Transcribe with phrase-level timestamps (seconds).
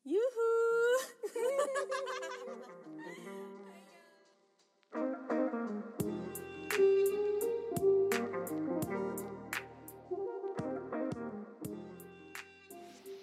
[0.00, 0.48] Yuhu.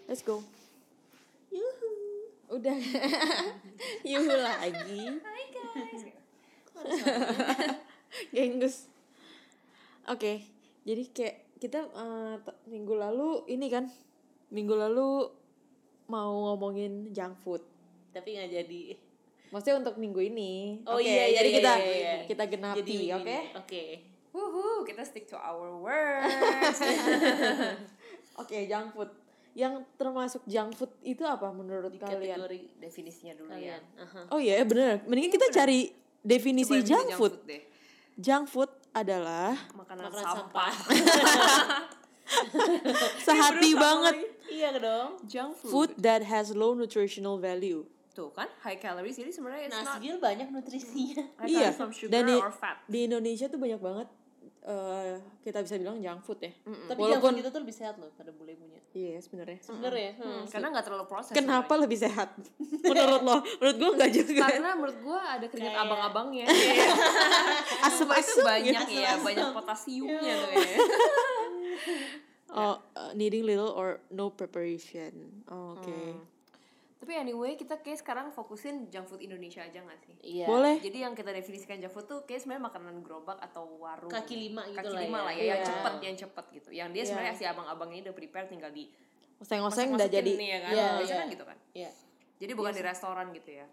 [0.06, 0.46] Let's go.
[1.50, 1.90] Yuhu.
[2.54, 2.78] Udah.
[4.06, 5.18] Yuhu lagi.
[5.18, 6.02] Hai guys.
[8.38, 8.86] Genggus.
[10.06, 10.46] Oke,
[10.86, 11.90] jadi kayak kita
[12.46, 13.90] t- minggu lalu ini kan,
[14.54, 15.34] minggu lalu
[16.08, 17.62] mau ngomongin junk food.
[18.10, 18.84] tapi nggak jadi
[19.48, 20.84] Maksudnya untuk minggu ini.
[20.84, 22.16] Oh Oke, iya, iya, jadi iya, kita iya, iya.
[22.26, 23.38] kita genapi, jadi oke?
[23.56, 23.84] oke
[24.30, 26.78] Wuhu, kita stick to our words.
[28.38, 29.10] Oke, junk food.
[29.58, 32.38] Yang termasuk junk food itu apa menurut di kalian?
[32.38, 34.04] kategori Definisinya dulu kalian ya.
[34.06, 34.22] Aha.
[34.30, 35.02] Oh iya, bener.
[35.10, 35.90] Mendingan kita cari
[36.22, 37.34] definisi Coba junk junk food.
[37.50, 37.64] deh.
[38.14, 40.70] Junk food adalah Makanan, makanan sampah.
[40.70, 40.74] sampah
[43.26, 44.16] sehati banget
[44.48, 45.70] iya dong Junk food.
[45.70, 47.84] food that has low nutritional value.
[48.10, 51.70] Tuh kan, high calories jadi sebenarnya it's not nasi gil banyak nutrisinya high iya.
[51.70, 52.82] calories from sugar Dan di, or fat.
[52.86, 54.08] di Indonesia tuh banyak banget
[54.60, 56.52] eh kita bisa bilang junk food ya.
[56.90, 59.64] tapi Walaupun junk food itu tuh lebih sehat loh pada bule punya iya sebenarnya.
[59.64, 61.32] bener ya Hmm, karena nggak terlalu proses.
[61.32, 62.34] Kenapa lebih sehat?
[62.90, 63.38] Menurut lo?
[63.62, 64.28] Menurut gua enggak juga.
[64.28, 64.50] sebenarnya.
[64.50, 66.46] Karena menurut gua ada keringat Kayak- abang-abangnya.
[67.88, 68.98] Asam-asam itu banyak gitu.
[68.98, 70.78] ya, banyak potasiumnya tuh ya.
[72.48, 75.44] Oh, uh, needing little or no preparation.
[75.52, 75.92] Oh, Oke.
[75.92, 76.24] Hmm.
[76.98, 80.16] Tapi anyway, kita kayak sekarang fokusin junk food Indonesia aja gak sih?
[80.24, 80.80] iya Boleh.
[80.80, 84.64] Jadi yang kita definisikan junk food tuh kayak sebenarnya makanan gerobak atau warung Kaki lima
[84.66, 85.24] gitu Kaki lah lima ya.
[85.24, 85.68] lah ya, yang Iya.
[85.68, 86.70] cepet, yang cepet gitu.
[86.72, 88.88] Yang dia sebenarnya si abang-abang ini udah prepare tinggal di
[89.38, 90.32] Oseng-oseng udah jadi.
[90.34, 90.72] nih ya kan.
[90.72, 91.20] Iya, Biasanya iya.
[91.20, 91.58] kan gitu kan.
[91.76, 91.92] iya
[92.38, 93.68] Jadi bukan di restoran gitu ya.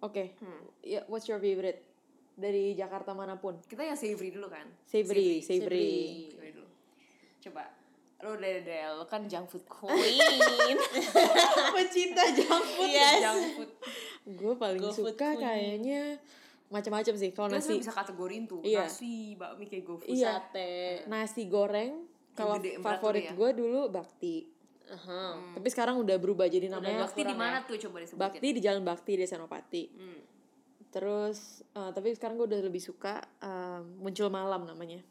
[0.00, 0.24] Oke.
[0.38, 0.62] Hmm.
[0.80, 1.82] Ya, what's your favorite
[2.32, 3.58] dari Jakarta mana pun?
[3.66, 4.64] Kita yang savory dulu kan.
[4.86, 5.42] Savory, savory.
[5.42, 5.90] Savory.
[6.30, 6.41] Savory.
[7.42, 7.82] Coba
[8.22, 8.62] lo dari
[8.94, 10.78] lo kan junk food queen.
[11.74, 12.90] Pecinta junk food.
[12.94, 13.18] Yes.
[13.18, 13.70] junk food.
[14.38, 16.22] Gue paling Go food suka kayaknya
[16.70, 17.34] macam-macam sih.
[17.34, 18.86] Kalau Kita nasi bisa kategorin tuh Iya.
[18.86, 20.14] nasi, bakmi kayak GoFood.
[20.14, 20.38] Iya.
[20.38, 22.06] sate nasi goreng.
[22.32, 23.32] Kalau favorit ya.
[23.34, 24.46] gue dulu bakti.
[24.88, 25.58] Aha.
[25.58, 28.22] Tapi sekarang udah berubah jadi namanya Bakti di mana tuh coba disebutin?
[28.22, 29.84] Bakti di Jalan Bakti di Senopati.
[29.92, 30.20] Hmm.
[30.94, 35.02] Terus eh, tapi sekarang gue udah lebih suka eh, muncul malam namanya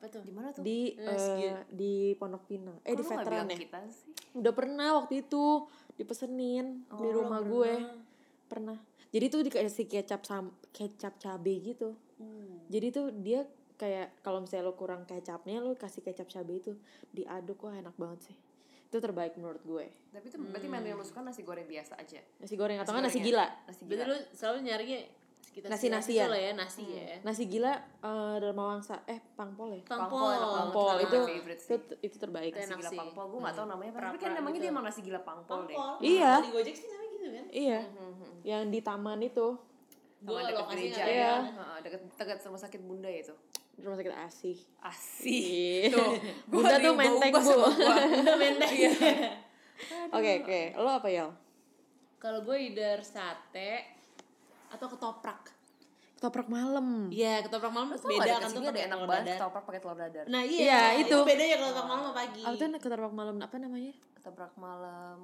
[0.00, 0.64] apa tuh Di mana tuh?
[0.64, 2.80] di Nasi eh, di Pondok Pinang.
[2.80, 3.56] Eh Kok di veteran ya.
[3.60, 4.08] kita sih?
[4.32, 7.72] Udah pernah waktu itu dipesenin di Oh, rumah gue.
[8.48, 8.80] Pernah.
[9.10, 11.92] Jadi tuh dikasih kecap sam kecap cabe gitu.
[12.16, 12.64] Hmm.
[12.66, 13.44] Jadi tuh dia
[13.76, 16.72] kayak kalau misalnya lo kurang kecapnya lo kasih kecap cabe itu
[17.10, 18.36] diaduk wah enak banget sih.
[18.88, 19.84] Itu terbaik menurut gue.
[20.10, 22.24] Tapi itu berarti menu yang lu suka nasi goreng biasa aja.
[22.38, 23.24] Nasi goreng atau nasi ya?
[23.28, 23.46] gila.
[23.68, 24.08] Nasi berarti gila.
[24.08, 24.98] lu selalu nyarinya
[25.50, 26.30] sekitar Nasi-nasian.
[26.30, 29.82] lah ya nasi ya Nasi gila eh Dharma Wangsa eh Pangpol ya.
[29.82, 30.30] Pangpol.
[30.30, 30.46] banget.
[30.46, 32.54] Pangpol Itu itu itu, terbaik.
[32.54, 34.00] Nasi gila pangpol, gue gak tau namanya apa.
[34.06, 34.62] Tapi kan namanya gitu.
[34.62, 35.76] dia emang nasi gila pangpol deh.
[36.00, 36.32] Iya.
[36.38, 37.80] di Gojek sih namanya gitu kan Iya.
[38.40, 39.46] Yang di taman itu
[40.20, 41.34] dekat lokasinya gereja nggak ya.
[41.42, 43.34] Heeh, dekat dekat rumah sakit bunda itu.
[43.76, 44.58] rumah sakit asih.
[44.78, 45.42] Asih.
[45.82, 45.90] Iya.
[45.90, 46.08] Tuh,
[46.52, 47.40] gua Bunda tuh menteng, Bu.
[47.40, 48.92] udah menteng Iya.
[50.12, 50.60] Oke oke.
[50.76, 51.26] Lo apa ya?
[52.16, 53.96] kalau gue either sate
[54.70, 55.40] atau ketoprak
[56.20, 57.08] Ketoprak malam.
[57.08, 60.24] Iya, ketoprak malam Terus beda kan tuh ada enak banget ketoprak pakai telur dadar.
[60.28, 61.16] Nah iya, Iya, itu.
[61.16, 61.16] itu.
[61.24, 62.42] beda ya kalau ketoprak malam sama pagi.
[62.44, 63.92] Apa tuh ketoprak malam apa namanya?
[64.20, 65.18] Ketoprak malam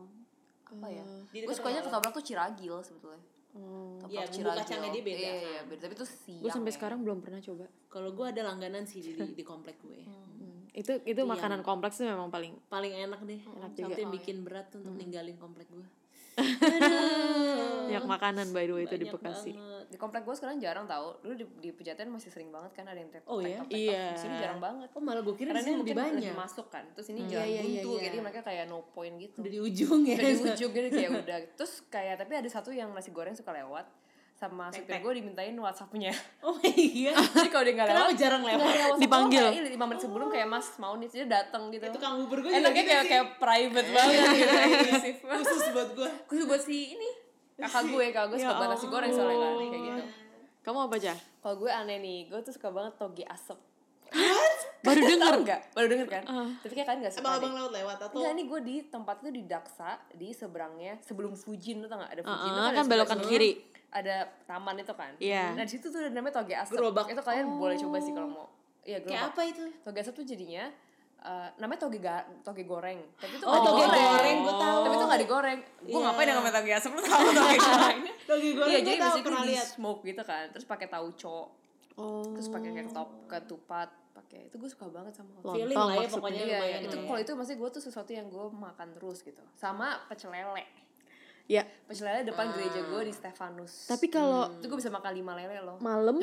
[0.65, 1.05] apa ya?
[1.29, 3.21] Di Gue dekat sukanya ketoprak tuh ciragil sebetulnya.
[3.57, 4.01] Oh.
[4.09, 5.45] Iya, bumbu kacangnya dia beda Iya, kan.
[5.45, 5.81] iya, beda.
[5.85, 6.43] Tapi itu siang.
[6.45, 6.77] Gue sampai ya.
[6.81, 7.65] sekarang belum pernah coba.
[7.93, 10.01] Kalau gue ada langganan sih di, di komplek gue.
[10.01, 10.65] Hmm.
[10.73, 13.41] Itu itu makanan kompleks tuh memang paling Paling enak deh.
[13.45, 13.97] Enak juga.
[14.01, 15.85] yang bikin berat tuh untuk ninggalin komplek gue.
[16.37, 19.53] Banyak makanan by the way itu di Bekasi.
[19.53, 19.87] banget.
[19.87, 21.17] Di komplek gue sekarang jarang tau.
[21.19, 23.63] Dulu di, di Pejaten masih sering banget kan ada yang tek Oh, ya?
[23.69, 24.13] Iya.
[24.13, 24.91] Di sini jarang banget.
[24.93, 26.35] Oh malah gue kira Karena ini lebih banyak.
[26.35, 26.85] masuk kan.
[26.93, 27.31] Terus ini Hmm.
[27.33, 28.03] jalan Iya, iya, buntu, iya.
[28.05, 29.37] jadi mereka kayak no point gitu.
[29.39, 30.15] Udah di ujung ya.
[30.15, 31.37] Udah di ujung gitu kayak udah.
[31.55, 33.87] Terus kayak tapi ada satu yang nasi goreng suka lewat
[34.37, 36.13] sama supir gue dimintain WhatsApp-nya.
[36.45, 37.17] Oh iya.
[37.41, 38.69] Jadi kalau dia nggak lewat, Kenapa jarang lewat?
[39.01, 39.45] Dipanggil.
[39.49, 41.89] kayak, lima menit sebelum kayak Mas mau nih dia datang gitu.
[41.89, 43.11] Itu Kang Bubur gue Enaknya gitu kayak sih.
[43.11, 45.17] kayak private banget gitu, eksklusif.
[45.25, 46.09] Khusus buat gue.
[46.29, 47.09] Khusus buat si ini
[47.57, 50.03] kakak gue, kakak gue suka Ya banget nasi goreng soalnya kan kayak gitu.
[50.61, 51.15] Kamu apa aja?
[51.41, 53.57] Kalau gue aneh nih, gue tuh suka banget toge asap.
[54.87, 55.33] Baru denger.
[55.43, 55.61] nggak?
[55.73, 56.23] Baru denger kan?
[56.61, 57.23] Tapi kayak kan nggak suka.
[57.25, 57.41] Emang deh.
[57.41, 58.17] abang lewat lewat atau?
[58.21, 62.13] Enggak, ini gue di tempat itu di Daksa, di seberangnya sebelum Fujin tuh tau gak?
[62.13, 63.53] Ada Fujin Uh-uh, tuh kan ada belokan kiri.
[63.97, 65.13] Ada taman itu kan.
[65.17, 65.53] Iya.
[65.53, 66.75] Nah di situ tuh ada namanya toge asap.
[66.75, 67.09] Gerobak.
[67.09, 68.47] Itu kalian boleh coba sih kalau mau.
[68.83, 69.09] Iya gerobak.
[69.09, 69.65] Kayak apa itu?
[69.81, 70.65] Toge asap tuh jadinya
[71.19, 73.01] eh, namanya toge ga, toge goreng.
[73.17, 74.07] Tapi itu Oh, nggak toge digoreng.
[74.07, 74.79] goreng, gue tahu.
[74.79, 75.59] Tapi itu gak digoreng.
[75.81, 76.05] Gue Iya.
[76.05, 77.99] ngapain yang namanya toge asap lu tahu toge goreng?
[78.29, 79.67] Toge goreng Iya, gue jadi basically pernah di lihat.
[79.69, 80.45] smoke gitu kan.
[80.51, 81.39] Terus pakai tauco.
[81.97, 82.29] Oh.
[82.31, 85.87] Terus pakai kayak ketop, ketupat, pakai itu gue suka banget sama hot Lontong Feeling lah
[85.87, 86.13] ya maksudnya.
[86.15, 89.43] pokoknya Iya, lumayan itu kalau itu masih gue tuh sesuatu yang gue makan terus gitu.
[89.55, 90.65] Sama pecel lele.
[91.47, 93.87] Ya, Pecel lele depan gereja gue di Stefanus.
[93.87, 95.79] tapi kalau itu gue bisa makan lima lele loh.
[95.79, 96.19] malam?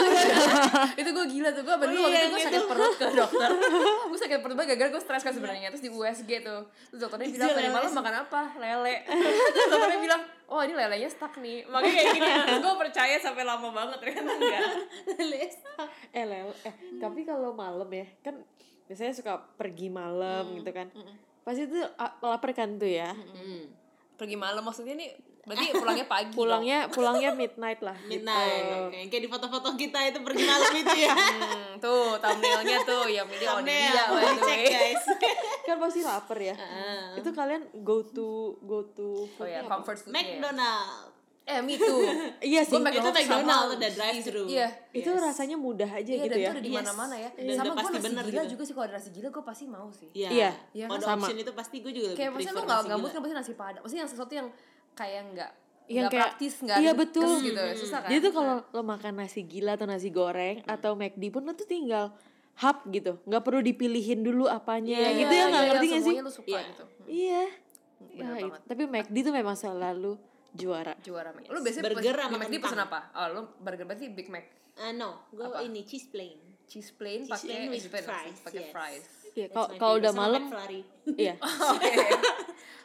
[1.00, 1.60] Itu gue gila tuh.
[1.60, 3.50] Gue bener Oh waktu iya, itu gue sakit perut ke dokter.
[4.08, 5.68] Gue sakit perut banget gara-gara gue stres kan sebenarnya.
[5.68, 6.64] Terus di USG tuh.
[6.88, 7.76] Terus dokternya bilang Iya, tadi lele.
[7.76, 8.40] malam makan apa?
[8.56, 8.96] Lele.
[9.04, 11.68] Terus dokternya bilang oh ini lelenya stuck nih.
[11.68, 12.30] Makanya kayak gini.
[12.32, 14.62] Terus gue percaya sampai lama banget ternyata enggak.
[16.16, 18.40] Eh lel eh tapi kalau malam ya kan
[18.88, 20.88] biasanya suka pergi malam gitu kan.
[21.44, 23.12] Pasti tuh ah, lapar kan tuh ya?
[23.12, 23.81] Hmm.
[24.22, 25.10] Pergi malam maksudnya nih
[25.42, 26.38] berarti pulangnya pagi dong.
[26.38, 28.78] pulangnya pulangnya midnight lah Midnight, gitu.
[28.86, 28.98] oke.
[29.10, 31.14] Kayak di foto-foto kita itu pergi malam itu ya.
[31.18, 34.04] Hmm, tuh thumbnailnya tuh yang ini Thumbnail, dia
[34.38, 34.62] way.
[34.70, 35.02] guys.
[35.66, 36.54] kan pasti lapar ya
[37.18, 41.10] itu kalian go to go to oh ya comfort food ya McDonald.
[41.44, 41.98] Eh me too
[42.40, 44.44] iya sih gue Itu McDonald sama- udah drive-thru.
[44.46, 47.30] iya itu rasanya mudah aja Iya, gitu dan ya itu ada di mana-mana ya.
[47.32, 48.52] Dan sama gue nasi bener gila gitu.
[48.52, 50.08] juga sih kalau ada nasi gila gue pasti mau sih.
[50.12, 50.28] Iya.
[50.30, 51.08] Iya, Iya Kalau kan?
[51.08, 51.24] sama.
[51.24, 53.00] option itu pasti gue juga lebih Kayak maksudnya prefer lu gak, gak gila.
[53.00, 53.82] mood kan pasti nasi padang.
[53.82, 54.48] Maksudnya yang sesuatu yang
[54.92, 55.50] kayak nggak
[55.82, 57.30] Yang nggak kayak- praktis nggak iya, betul.
[57.40, 58.08] gitu susah kan.
[58.08, 61.66] Jadi tuh kalau lo makan nasi gila atau nasi goreng atau McD pun lo tuh
[61.66, 62.14] tinggal
[62.54, 66.02] hap gitu, nggak perlu dipilihin dulu apanya Iya, gitu ya iya, nggak iya, ngerti nggak
[66.02, 66.14] sih?
[66.44, 66.60] Iya.
[66.62, 66.84] gitu.
[67.04, 67.42] Iya.
[68.12, 68.60] Ya, banget.
[68.62, 70.12] Tapi McD tuh memang selalu
[70.52, 70.92] juara.
[71.00, 71.48] Juara Mac.
[71.48, 72.64] Lu biasanya Burger pes- sama di McD kentang.
[72.64, 73.00] pesen apa?
[73.16, 74.44] Oh, lu burger berarti Big Mac.
[74.76, 75.64] Ah no, gue Apa?
[75.64, 76.38] ini cheese plain.
[76.64, 78.72] Cheese plain pakai with fries, pakai yes.
[78.72, 79.06] fries.
[79.32, 80.80] Iya, kalau kalau udah malam, McFlurry.
[81.16, 81.34] iya.
[81.72, 81.92] Oke.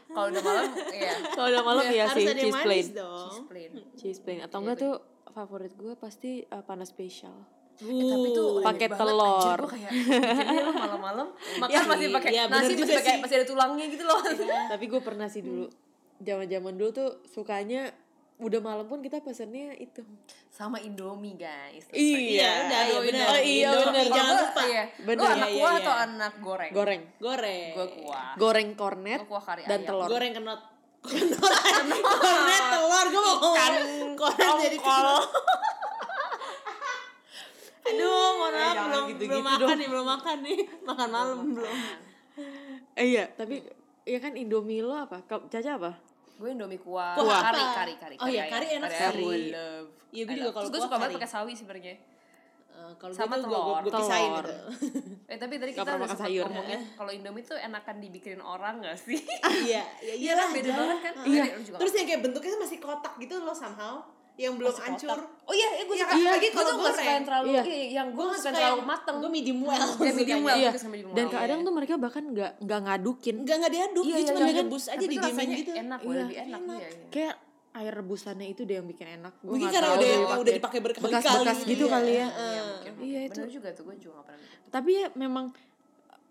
[0.07, 0.65] Kalau udah malam
[0.95, 1.13] iya.
[1.35, 2.85] Kalau udah malam ya sih cheese plain.
[2.87, 3.71] Cheese plain.
[3.99, 4.95] Cheese plain atau enggak tuh
[5.31, 7.35] favorit gue pasti uh, panas spesial.
[7.77, 9.37] Eh, tapi tuh Pakai telur.
[9.37, 9.91] anjir, kayak
[10.73, 11.27] malam-malam
[11.61, 13.21] makan masih pakai iya, bener nasi masih pakai sih.
[13.21, 14.17] masih ada tulangnya gitu loh.
[14.73, 15.69] Tapi gue pernah sih dulu,
[16.19, 17.89] zaman-zaman dulu tuh sukanya
[18.37, 20.05] udah malam pun kita pesennya itu.
[20.47, 21.85] sama Indomie guys.
[21.87, 23.25] Iya, udah, iya, bener.
[23.27, 23.85] Oh, iya, Indomie.
[23.87, 24.03] bener.
[24.03, 24.61] Kalau Jangan gua, lupa.
[24.63, 24.83] Iya.
[24.99, 25.17] Bener.
[25.17, 26.05] Lu anak Iya, kuah iya, atau iya.
[26.07, 26.71] anak goreng?
[26.71, 27.01] Goreng.
[27.17, 27.69] Goreng.
[27.71, 28.29] Gue kuah.
[28.35, 29.87] Goreng kornet Gua kuah kari dan ayam.
[29.87, 30.07] telur.
[30.07, 30.61] Goreng kenot.
[31.07, 31.53] Kenot.
[32.17, 33.05] Kornet telur.
[33.07, 34.11] Gue mau ngomong.
[34.15, 35.23] Kornet jadi telur.
[37.87, 40.57] Aduh, mohon Eh, maaf jangan belum gitu-gitu belum makan nih, belum makan nih.
[40.89, 41.77] Makan malam belum.
[42.93, 43.63] Eh, iya, tapi
[44.03, 45.23] ya kan Indomie lo apa?
[45.23, 45.91] Caca apa?
[46.37, 47.13] Gue Indomie kuah.
[47.13, 47.73] Kuah Kari, apa?
[47.75, 48.15] kari, kari.
[48.17, 49.19] Oh iya, kari enak ayam sih.
[49.19, 49.89] gue love.
[50.07, 51.17] Iya, gue I juga kalau gue suka banget kari.
[51.17, 51.95] pakai sawi sebenarnya.
[52.69, 53.81] Eh, kalau Sama gue tuh gue telur.
[53.81, 54.45] gue pisahin Telur.
[54.45, 54.57] gitu.
[55.27, 56.45] Eh tapi tadi kita udah sayur.
[56.45, 59.17] ngomongin kalau Indomie tuh enakan dibikinin orang gak sih?
[59.43, 61.13] Iya, iya Iya kan beda banget kan?
[61.25, 61.43] Iya.
[61.73, 63.97] Terus yang kayak bentuknya masih kotak gitu loh somehow.
[64.37, 65.17] Yang belum Masih hancur.
[65.17, 65.27] kotak.
[65.43, 66.13] Oh iya, iya gue Iya, suka.
[66.13, 67.61] iya, lagi gue kalau tuh gak suka yang terlalu, Iya.
[67.63, 69.15] iya, yang gue Gue gak suka terlalu mateng.
[69.17, 69.89] Gue medium well.
[69.97, 70.57] Ya, medium well.
[70.57, 70.71] Iya.
[70.71, 73.35] Gue medium Dan kadang tuh mereka bahkan nggak nggak ngadukin.
[73.41, 74.47] Enggak enggak diaduk, Iya, dia iya, cuma iya.
[74.47, 75.71] direbus aja Tapi di rasanya gitu.
[75.73, 76.13] enak, Iya.
[76.15, 76.59] lebih enak.
[76.61, 77.07] Iya, iya.
[77.09, 77.35] Kayak
[77.73, 79.33] air rebusannya itu deh yang bikin enak.
[79.37, 81.13] Gua Mungkin nggak karena tahu udah deh udah dipakai berkali-kali.
[81.17, 81.91] bekas-bekas gitu Iya.
[81.91, 82.27] kali ya.
[82.27, 82.63] Iya.
[82.97, 83.39] Iya, itu.
[83.39, 84.41] Bener juga tuh, gue juga gak pernah.
[84.67, 85.45] Tapi ya memang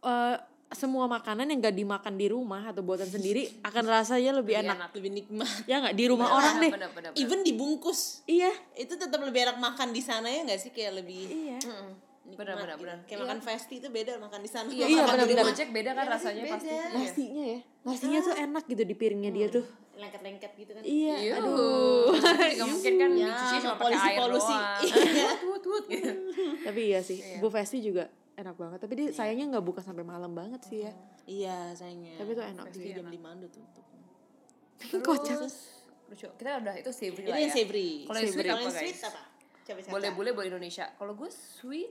[0.01, 0.37] eh,
[0.69, 4.77] semua makanan yang gak dimakan di rumah atau buatan sendiri akan rasanya lebih Lebih enak.
[4.77, 4.91] enak.
[4.93, 5.49] Lebih nikmat.
[5.65, 6.71] Ya nggak di rumah orang deh.
[6.71, 7.23] Bener, bener, bener.
[7.23, 8.23] Even dibungkus.
[8.25, 8.51] Iya.
[8.75, 11.59] Itu tetap lebih enak makan di sana ya enggak sih kayak lebih Iya.
[12.27, 12.83] Bener, bener, gitu.
[12.83, 12.99] bener.
[13.01, 13.23] Kayak Iya.
[13.23, 14.67] makan festi itu beda makan di sana.
[14.67, 15.45] Iya, Iya, makan di bener-bener.
[15.49, 16.53] Gojek beda kan Iya, rasanya beda.
[16.53, 16.69] pasti.
[16.69, 16.85] Iya.
[16.93, 17.59] Nasinya ya.
[17.85, 19.65] Nasinya tuh enak gitu di piringnya dia tuh.
[19.95, 20.83] Lengket-lengket gitu kan.
[20.83, 21.15] Iya.
[21.23, 21.37] Yuh.
[21.39, 22.07] Aduh.
[22.51, 24.51] Juga mungkin kan Ya, dicuci cuma pakai polusi- air polusi.
[24.53, 24.83] doang.
[24.83, 25.29] Iya.
[25.87, 26.11] Gitu.
[26.65, 27.19] Tapi iya sih.
[27.39, 28.79] Bu Festi juga enak banget.
[28.85, 30.93] Tapi dia sayangnya nggak buka sampai malam banget sih ya.
[31.27, 32.21] Iya, sayangnya.
[32.21, 32.93] Tapi itu enak sih.
[32.93, 33.85] jam 5 udah tutup.
[35.03, 35.39] Kocak.
[36.07, 36.27] Lucu.
[36.39, 37.57] Kita udah itu savory Itu lah yang ya.
[37.59, 37.91] savory.
[38.07, 39.23] Kalau yang sweet Kalau apa, sweet apa?
[39.67, 39.81] Coba.
[39.91, 40.85] Boleh boleh boleh Indonesia.
[40.95, 41.91] Kalau gue sweet,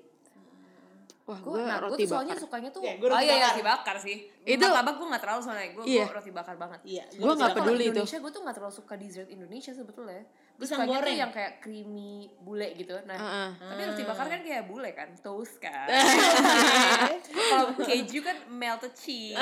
[1.26, 2.46] Wah, gue gue nah, gue roti tuh soalnya bakar.
[2.46, 2.82] sukanya tuh.
[2.86, 3.50] Ya, gue roti oh iya, iya, bakar.
[3.50, 4.18] roti bakar sih.
[4.46, 5.68] Itu- martabak gue gak terlalu soalnya.
[5.74, 6.06] Gue Iya.
[6.08, 6.80] roti bakar banget.
[6.86, 7.36] Iya, bakar.
[7.36, 7.92] Kalau peduli itu.
[7.98, 10.22] Indonesia gue tuh gak terlalu suka dessert Indonesia sebetulnya.
[10.56, 11.18] Gue Pisang sukanya tuh goreng.
[11.20, 12.96] yang kayak creamy bule gitu.
[13.04, 13.50] Nah, Heeh.
[13.60, 15.84] tapi roti bakar kan kayak bule kan, toast kan.
[17.52, 19.36] Kalau keju kan melted cheese.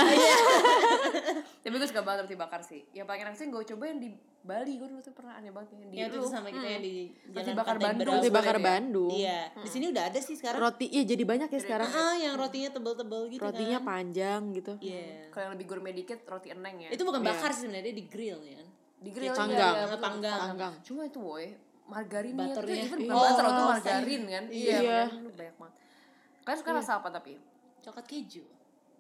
[1.62, 2.82] tapi gue suka banget roti bakar sih.
[2.92, 4.10] Yang paling enak sih gue coba yang di
[4.42, 4.76] Bali.
[4.76, 6.28] Gue dulu tuh pernah aneh banget yang di Yang itu lu.
[6.28, 6.74] sama kita Hmm.
[6.74, 8.08] yang di Roti Jalan bakar Bandung.
[8.10, 8.64] Roti bakar deh.
[8.64, 9.10] Bandung.
[9.14, 10.60] Iya, di sini udah ada sih sekarang.
[10.60, 11.88] Roti iya jadi banyak ya sekarang.
[11.88, 13.88] Ah, yang rotinya tebel-tebel gitu Rotinya kan.
[13.88, 14.74] panjang gitu.
[14.80, 15.30] Iya.
[15.30, 16.90] Kalau yang lebih gourmet dikit roti eneng ya.
[16.90, 17.30] Itu bukan Iya.
[17.30, 18.68] bakar sih sebenarnya, di grill ya kan.
[19.04, 19.74] Di grill Kayak panggang.
[19.74, 20.40] iya, betul, Panggang.
[20.42, 20.74] Panggang.
[20.82, 21.46] Cuma itu woy,
[21.86, 22.76] margarinnya tuh Butternya.
[22.80, 23.10] even Iya.
[23.10, 24.44] bukan butter itu Oh, margarin kan.
[24.48, 24.78] Iya.
[24.78, 25.76] margarin tuh banyak banget.
[26.42, 27.34] Kalian suka rasa apa tapi?
[27.82, 28.44] Coklat keju.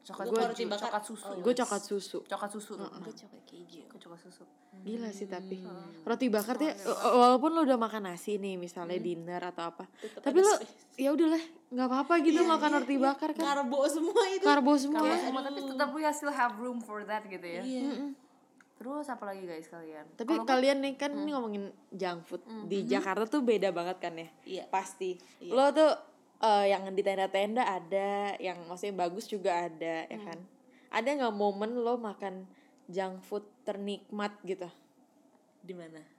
[0.03, 0.83] Coklat Gua keju, roti bakar.
[0.86, 1.24] coklat susu.
[1.25, 2.17] Oh, Gue coklat susu.
[2.22, 2.72] Coklat susu.
[2.75, 3.81] Gue coklat keju.
[3.86, 4.43] Gue coklat susu.
[4.75, 6.03] Gila sih tapi Hmm.
[6.03, 10.19] roti bakar tuh wa- walaupun lo udah makan nasi nih misalnya dinner atau apa, Tetep
[10.19, 10.51] tapi lo
[10.93, 14.43] ya udahlah nggak apa-apa gitu makan roti bakar kan Karbo semua itu.
[14.43, 15.00] karbo semua.
[15.00, 17.63] Kalau semua tapi tetap we still have room for that gitu ya.
[17.63, 18.12] Iya.
[18.73, 20.05] Terus apa lagi guys kalian?
[20.17, 24.13] Tapi Kalau kalian nih kan ini ngomongin junk food di Jakarta tuh beda banget kan
[24.17, 24.29] ya?
[24.43, 24.63] Iya.
[24.67, 25.15] Pasti.
[25.39, 25.51] Iya.
[25.53, 25.91] Lo tuh
[26.43, 30.39] eh, yang di tenda-tenda ada, yang maksudnya bagus juga ada, ya kan?
[30.93, 32.45] Ada nggak momen lo makan
[32.91, 34.67] junk food ternikmat gitu?
[35.63, 36.12] Di mana?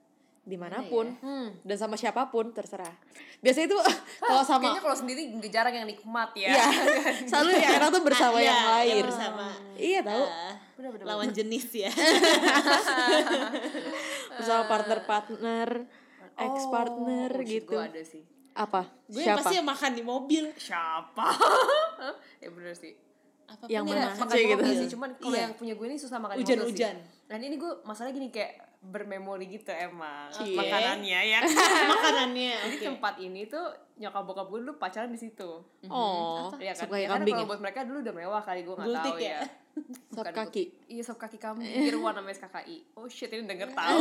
[0.44, 1.56] Di mana pun Hmm.
[1.60, 2.92] dan sama siapa pun terserah
[3.40, 3.78] biasanya itu
[4.22, 6.48] kalau sama Kayaknya kalau sendiri nggak jarang yang nikmat ya.
[6.50, 6.66] Iya,
[7.28, 8.88] selalu yang enak tuh bersama Ah, yang iya, lain.
[8.90, 9.46] yang bersama.
[9.74, 10.22] Iya tahu.
[10.22, 11.04] Ah, Bener-bener.
[11.06, 11.90] lawan jenis ya.
[14.34, 15.68] bersama partner-partner,
[16.36, 17.74] ex partner oh, shit, gitu.
[17.74, 18.22] Gue ada sih.
[18.54, 18.82] Apa?
[19.04, 19.40] Gue yang Siapa?
[19.42, 20.44] pasti yang makan di mobil.
[20.54, 21.26] Siapa?
[22.38, 22.92] ya bener sih.
[23.44, 24.06] Apa pun Yang ya, mana?
[24.14, 24.64] makan gitu.
[24.74, 25.42] sih, cuman kalau Iya.
[25.42, 26.94] yang punya gue ini susah makan di mobil Hujan-hujan.
[26.96, 27.26] sih.
[27.26, 28.52] Dan ini gue masalah gini kayak
[28.84, 30.52] bermemori gitu emang Cie.
[30.52, 31.40] makanannya ya.
[31.92, 32.52] makanannya.
[32.68, 32.86] Jadi oke.
[32.92, 33.64] tempat ini tuh
[33.96, 35.50] nyokap bokap gue dulu pacaran di situ.
[35.88, 36.84] Oh, Iya kan?
[36.84, 37.50] suka Ya, ya karena kambing kalau ya?
[37.50, 39.28] buat mereka dulu udah mewah kali gue nggak tahu ya?
[39.28, 39.40] ya.
[40.14, 40.64] Sop Bukan kaki.
[40.86, 41.66] Iya sop kaki kambing.
[41.90, 42.76] Irwan namanya SKKI.
[42.94, 43.98] Oh shit ini denger tahu.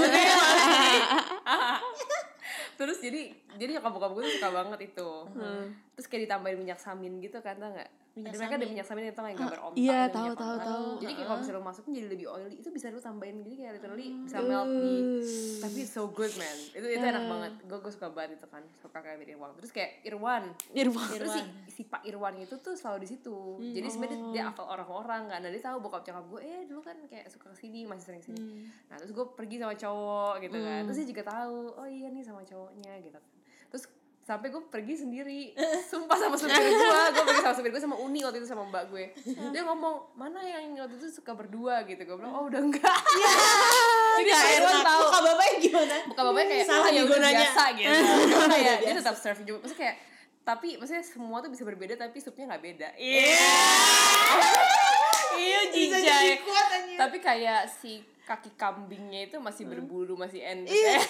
[2.73, 3.21] Terus jadi
[3.55, 5.09] jadi nyokap bokap gue tuh suka banget itu.
[5.95, 8.02] Terus kayak ditambahin minyak samin gitu kan tau nggak?
[8.13, 9.73] Minyak mereka ada minyak samin itu yang gambar onta.
[9.73, 10.85] Iya, tahu, tahu, tahu.
[11.01, 13.71] Jadi kayak kalau misalnya lo masukin jadi lebih oily itu bisa lo tambahin jadi kayak
[13.81, 14.95] literally bisa melt di
[15.57, 16.57] tapi it's so good man.
[16.77, 17.53] Itu itu enak banget.
[17.65, 18.61] Gue gue suka banget itu kan.
[18.77, 19.49] Suka kayak Irwan.
[19.57, 20.43] Terus kayak Irwan.
[20.77, 21.09] Irwan.
[21.09, 21.41] terus si,
[21.73, 23.57] si Pak Irwan itu tuh selalu di situ.
[23.57, 25.39] Jadi sebenarnya dia, dia hafal orang-orang kan.
[25.41, 28.21] Nah dia tahu bokap nyokap gue eh dulu kan kayak suka ke sini masih sering
[28.21, 28.69] sini.
[28.93, 30.81] Nah terus gue pergi sama cowok gitu kan.
[30.85, 33.25] Terus dia juga tahu oh iya nih sama cowoknya gitu kan.
[33.73, 33.89] Terus
[34.23, 35.51] sampai gue pergi sendiri.
[35.91, 36.71] Sumpah sama supir gue
[37.11, 39.11] gue pergi sama supir gue sama Uni waktu itu sama mbak gue.
[39.51, 41.83] Dia ngomong mana yang waktu itu suka berdua?
[41.83, 41.99] Gitu.
[41.99, 42.87] Gue bilang oh udah enggak.
[44.15, 44.85] Jadi Nggak Pak Irwan enak.
[44.85, 45.01] tahu.
[45.03, 45.95] Muka bapaknya gimana?
[46.05, 47.91] buka bapaknya kayak Salah oh, ya udah biasa gitu.
[48.53, 48.99] Kayak dia biasa.
[49.01, 49.57] tetap serve juga.
[49.61, 49.95] Maksudnya kayak
[50.43, 52.89] tapi maksudnya semua tuh bisa berbeda tapi supnya nggak beda.
[52.95, 53.47] Iya.
[55.33, 56.37] Iya Bisa jijai.
[56.37, 61.03] jadi tapi kayak si kaki kambingnya itu masih berbulu masih enak Ih,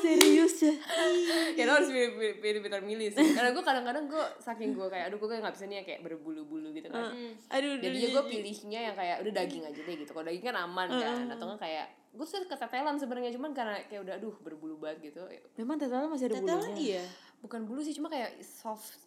[0.00, 0.69] serius ya.
[1.80, 5.04] Ya harus pilih pilih, pilih, pilih, milih sih karena gue kadang-kadang gue saking gue kayak
[5.06, 7.10] aduh gue kayak nggak bisa nih yang kayak berbulu-bulu gitu kan
[7.50, 10.88] Aduh, jadi gue pilihnya yang kayak udah daging aja deh gitu kalau daging kan aman
[10.90, 15.10] kan atau nggak kayak gue tuh ketetelan sebenarnya cuman karena kayak udah aduh berbulu banget
[15.10, 15.22] gitu
[15.56, 16.98] Memang tetelan masih ada Tetelan bulunya.
[16.98, 17.04] iya.
[17.38, 18.98] bukan bulu sih cuma kayak soft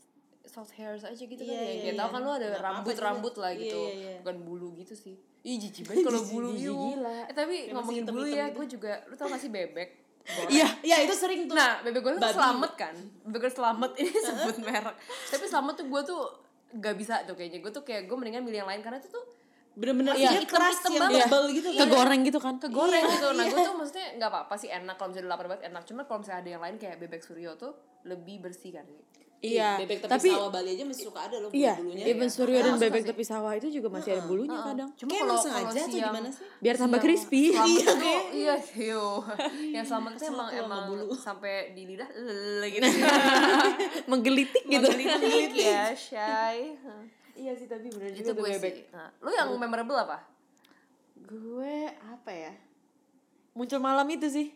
[0.43, 1.99] soft hairs aja gitu Iya, kan ya iya, kayak iya.
[1.99, 3.41] tau kan lo ada Nggak apa-apa rambut rambut juga.
[3.41, 4.15] lah Iya, gitu iya, iya.
[4.19, 6.75] bukan bulu gitu sih ih jijik banget kalau bulu jijik iu.
[6.95, 7.17] gila.
[7.21, 8.55] eh tapi Kayak ngomongin bulu ya gitu.
[8.55, 9.89] gue juga lu tau gak sih bebek?
[10.23, 11.55] Iya, iya itu sering tuh.
[11.55, 12.95] nah bebek gue tuh selamat kan?
[13.27, 14.95] Bebek gue selamat ini sebut merek.
[15.29, 16.21] Tapi selamat tuh gue tuh
[16.79, 17.59] gak bisa tuh kayaknya.
[17.59, 19.23] Gue tuh kayak gue mendingan milih yang lain karena itu tuh
[19.73, 21.81] bener-bener Iya, keras hitam-hitam yang gitu kan.
[21.83, 22.55] Kegoreng gitu kan.
[22.61, 23.27] kegoreng Iya, gitu.
[23.35, 23.51] Nah iya.
[23.51, 24.95] gue tuh maksudnya nggak apa-apa sih enak.
[24.95, 25.83] Kalau misalnya lapar banget enak.
[25.83, 27.73] Cuma kalau misalnya ada yang lain kayak bebek suryo tuh
[28.07, 28.87] lebih bersih kan
[29.43, 32.05] Iya, Bebek tapi tapi sawah Bali aja masih suka ada loh iya, bulu-bulunya.
[32.15, 34.89] Ibn Suryo dan bebek tepi sawah itu juga masih ada bulunya kadang.
[34.95, 36.47] cuma kalau sengaja tuh gimana sih?
[36.63, 37.41] Biar tambah siang crispy.
[37.51, 39.19] Iya, kayak- iya yo
[39.67, 41.05] yang selamat tuh Kesel emang emang bulu.
[41.27, 42.87] sampai di lidah lele gitu
[44.11, 44.87] Menggelitik gitu.
[44.87, 46.79] menggelitik ya shy
[47.35, 50.23] Iya sih tapi bener itu gue sih nah, lu yang memorable apa
[51.19, 52.53] Gue apa ya?
[53.53, 54.47] Muncul malam itu sih.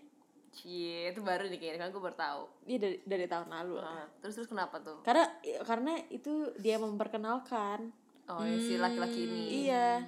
[0.57, 2.41] Cie, itu baru nih kayaknya kan gue baru tahu.
[2.65, 3.77] Iya dari dari tahun lalu.
[3.77, 5.05] Nah, terus terus kenapa tuh?
[5.05, 5.29] Karena
[5.61, 7.93] karena itu dia memperkenalkan.
[8.25, 9.43] Oh, ya, si laki-laki ini.
[9.69, 10.01] Iya.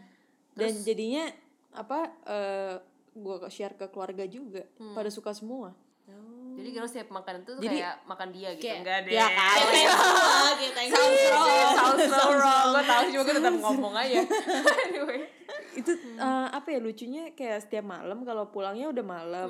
[0.57, 1.29] Dan jadinya
[1.71, 2.75] apa eh
[3.13, 4.65] gue share ke keluarga juga.
[4.91, 5.71] Pada suka semua.
[6.59, 8.63] Jadi kalau setiap makan itu tuh Jadi- kayak makan dia gitu.
[8.67, 9.13] Kayak- Enggak deh.
[9.15, 9.57] Ya kan?
[10.75, 10.91] Thank you.
[10.91, 12.67] Sounds wrong, sounds so wrong.
[12.75, 14.19] Gue tahu cuma gue tetap ngomong aja.
[14.89, 15.21] anyway.
[15.69, 19.49] itu eh, apa ya lucunya kayak setiap malam kalau pulangnya udah malam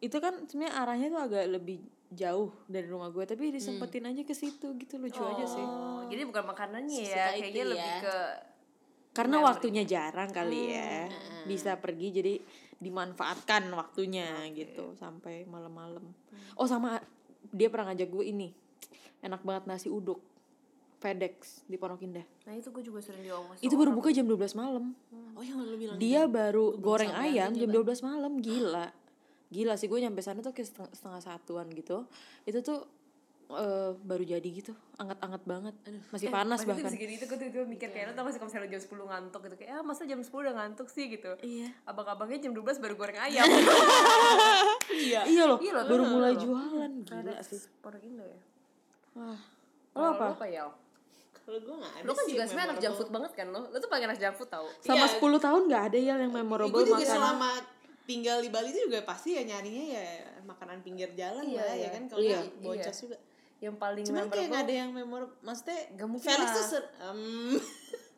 [0.00, 1.80] itu kan sebenarnya arahnya tuh agak lebih
[2.12, 5.64] jauh dari rumah gue tapi disempetin aja ke situ gitu lucu aja sih.
[5.64, 7.70] Oh, jadi bukan makanannya Sesuka ya, kayaknya ya.
[7.74, 8.16] lebih ke
[9.16, 11.08] karena waktunya jarang kali ya.
[11.48, 12.34] bisa pergi jadi
[12.76, 16.04] dimanfaatkan waktunya gitu sampai malam-malam.
[16.54, 17.00] Oh sama
[17.48, 18.48] dia pernah ngajak gue ini
[19.24, 20.20] enak banget nasi uduk
[21.00, 22.24] FedEx di Pondok Indah.
[22.48, 23.60] Nah, itu gue juga sering diomongin.
[23.60, 24.96] itu baru buka jam 12 malam.
[25.36, 25.96] Oh yang lu bilang.
[26.00, 28.92] dia baru goreng ayam jam 12 malam gila
[29.48, 32.02] gila sih gue nyampe sana tuh kayak setengah, setengah satuan gitu.
[32.42, 32.82] Itu tuh
[33.48, 34.74] eh, baru jadi gitu.
[34.96, 35.74] Anget-anget banget.
[36.10, 36.90] Masih panas Bahkan bahkan.
[36.90, 39.40] segini itu gue tuh mikir kayak lo tau gak sih kalau misalnya jam 10 ngantuk
[39.40, 41.04] gitu kayak ah masa jam 10 udah ngantuk sih?
[41.06, 41.30] gitu.
[41.40, 41.68] Iya.
[41.84, 43.46] Abang-abangnya jam 12 baru goreng ayam.
[44.88, 45.20] Iya.
[45.26, 45.58] iya loh.
[45.58, 46.40] Iya loh, baru mulai loh.
[46.40, 47.60] jualan gila sih.
[47.78, 48.40] Pondok Indah ya?
[49.14, 49.40] Wah.
[49.92, 50.26] Lo apa?
[50.32, 50.66] apa ya
[51.36, 53.60] Kalau gue gak ada lo kan sih juga sebenarnya anak junk food banget kan lo?
[53.66, 54.66] Lo tuh paling anak junk food tau?
[54.80, 55.14] Sama Iya.
[55.16, 57.50] 10 tahun nggak ada ya yang memorable gue juga makan selama
[58.06, 60.06] tinggal di Bali itu juga pasti ya nyarinya ya
[60.42, 61.82] makanan pinggir jalan Iya, lah iya.
[61.82, 62.38] ya kan kalau Iya.
[62.38, 63.16] nggak boncos juga.
[63.56, 66.54] Yang paling cuman kayak gak ada yang memorable maksudnya Gak mungkin Felix lah.
[66.54, 67.20] tuh ser em,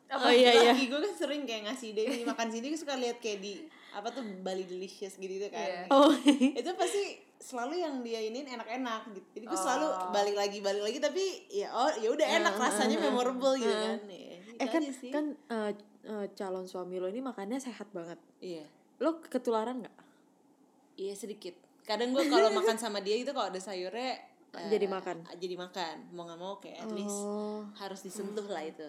[0.19, 0.71] oh iya iya.
[0.75, 3.53] gue kan sering kayak ngasih ide nih makan sini gue suka lihat kayak di
[3.89, 5.87] apa tuh Bali delicious gitu gitu Iya.
[5.87, 6.11] kan oh.
[6.29, 7.03] Itu pasti
[7.39, 9.27] selalu yang dia inin enak-enak gitu.
[9.33, 13.55] Jadi gue selalu balik lagi balik lagi tapi ya oh ya udah enak rasanya memorable
[13.55, 13.97] gitu kan.
[14.05, 15.09] Ya, gitu eh kan aja sih.
[15.09, 15.71] kan eh,
[16.35, 18.19] calon suami lo ini makannya sehat banget.
[18.39, 18.67] Iya
[18.99, 19.97] lo ketularan nggak
[20.95, 21.55] Iya sedikit.
[21.81, 24.19] Kadang gue kalau makan sama dia itu kalau ada sayurnya
[24.51, 25.23] eh, Jadi makan?
[25.33, 25.95] Jadi makan.
[26.11, 27.63] Mau nggak mau kayak at least Oh.
[27.73, 28.83] harus disentuh lah itu.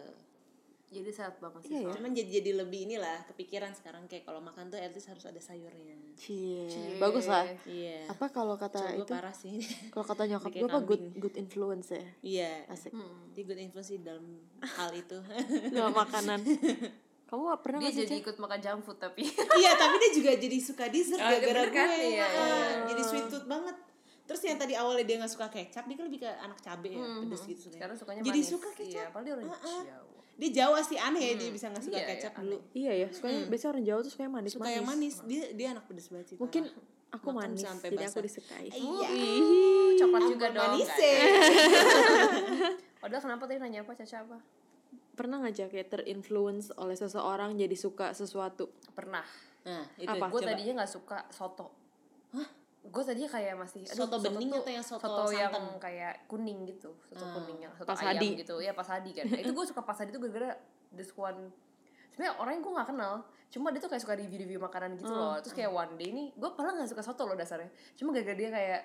[0.90, 1.70] Jadi sehat banget sih.
[1.70, 1.92] Iya ya.
[1.94, 5.38] Cuman jadi jadi lebih inilah kepikiran sekarang kayak kalau makan tuh at least harus ada
[5.38, 5.94] sayurnya.
[6.18, 6.98] Cie.
[6.98, 7.46] Bagus lah.
[7.62, 8.10] Iya.
[8.10, 9.14] Apa kalau kata Gue itu?
[9.14, 9.62] parah sih.
[9.94, 12.02] Kalau kata nyokap gue apa good good influence ya.
[12.20, 12.52] Iya.
[12.66, 12.90] Asik.
[13.30, 14.26] Dia good influence sih dalam
[14.58, 15.14] hal itu.
[15.70, 16.40] Nggak makanan.
[17.30, 19.22] Kamu pernah Dia jadi ikut makan junk food tapi.
[19.60, 21.86] iya, tapi dia juga jadi suka dessert Ah, gara-gara bener kan?
[21.88, 22.10] gue.
[22.10, 22.66] Iya, Ah, iya.
[22.88, 23.76] Jadi sweet tooth banget.
[24.24, 26.98] Terus yang tadi awalnya dia nggak suka kecap, dia kan lebih ke anak cabe ya,
[27.20, 27.74] pedes gitu sukanya.
[27.76, 28.46] Sekarang sukanya Jadi manis.
[28.48, 29.08] suka Iya, kecap.
[29.08, 29.82] padahal dia orang Ah-ah.
[29.84, 30.18] Jawa.
[30.32, 32.42] Dia Jawa sih aneh ya dia bisa nggak suka Iya, iya, kecap aneh.
[32.44, 32.58] dulu.
[32.72, 35.14] Iya ya, sukanya biasanya orang Jawa tuh sukanya manis Suka yang manis.
[35.24, 36.36] Dia dia anak pedes banget sih.
[36.36, 36.62] Mungkin
[37.10, 38.22] aku Makan manis, sampai jadi aku basah.
[38.24, 38.66] disukai.
[38.70, 39.08] Iya.
[39.08, 40.62] Uh, coklat juga dong.
[40.64, 41.04] manis kan?
[43.00, 44.38] Padahal kenapa tadi nanya apa Caca apa?
[45.20, 48.72] Pernah nggak Cek, kayak terinfluence oleh seseorang jadi suka sesuatu?
[48.96, 49.20] Pernah.
[49.68, 50.32] Nah, itu Apa?
[50.32, 51.68] Gue tadinya nggak suka soto.
[52.32, 52.48] Hah?
[52.80, 55.76] Gue tadinya kayak masih Soto bening tuh- atau yang soto yang santan?
[55.76, 58.40] kayak kuning gitu, soto Ah, kuning yang soto pas ayam hadi.
[58.40, 58.56] gitu.
[58.64, 59.28] Ya pas hadi kan.
[59.44, 60.56] itu gue suka pas hadi tuh gara-gara
[60.96, 61.52] this one
[62.10, 63.14] sebenarnya orang yang gue gak kenal
[63.50, 66.50] cuma dia tuh kayak suka review-review makanan gitu loh terus kayak one day ini gue
[66.52, 68.80] padahal gak suka soto loh dasarnya cuma gara-gara dia kayak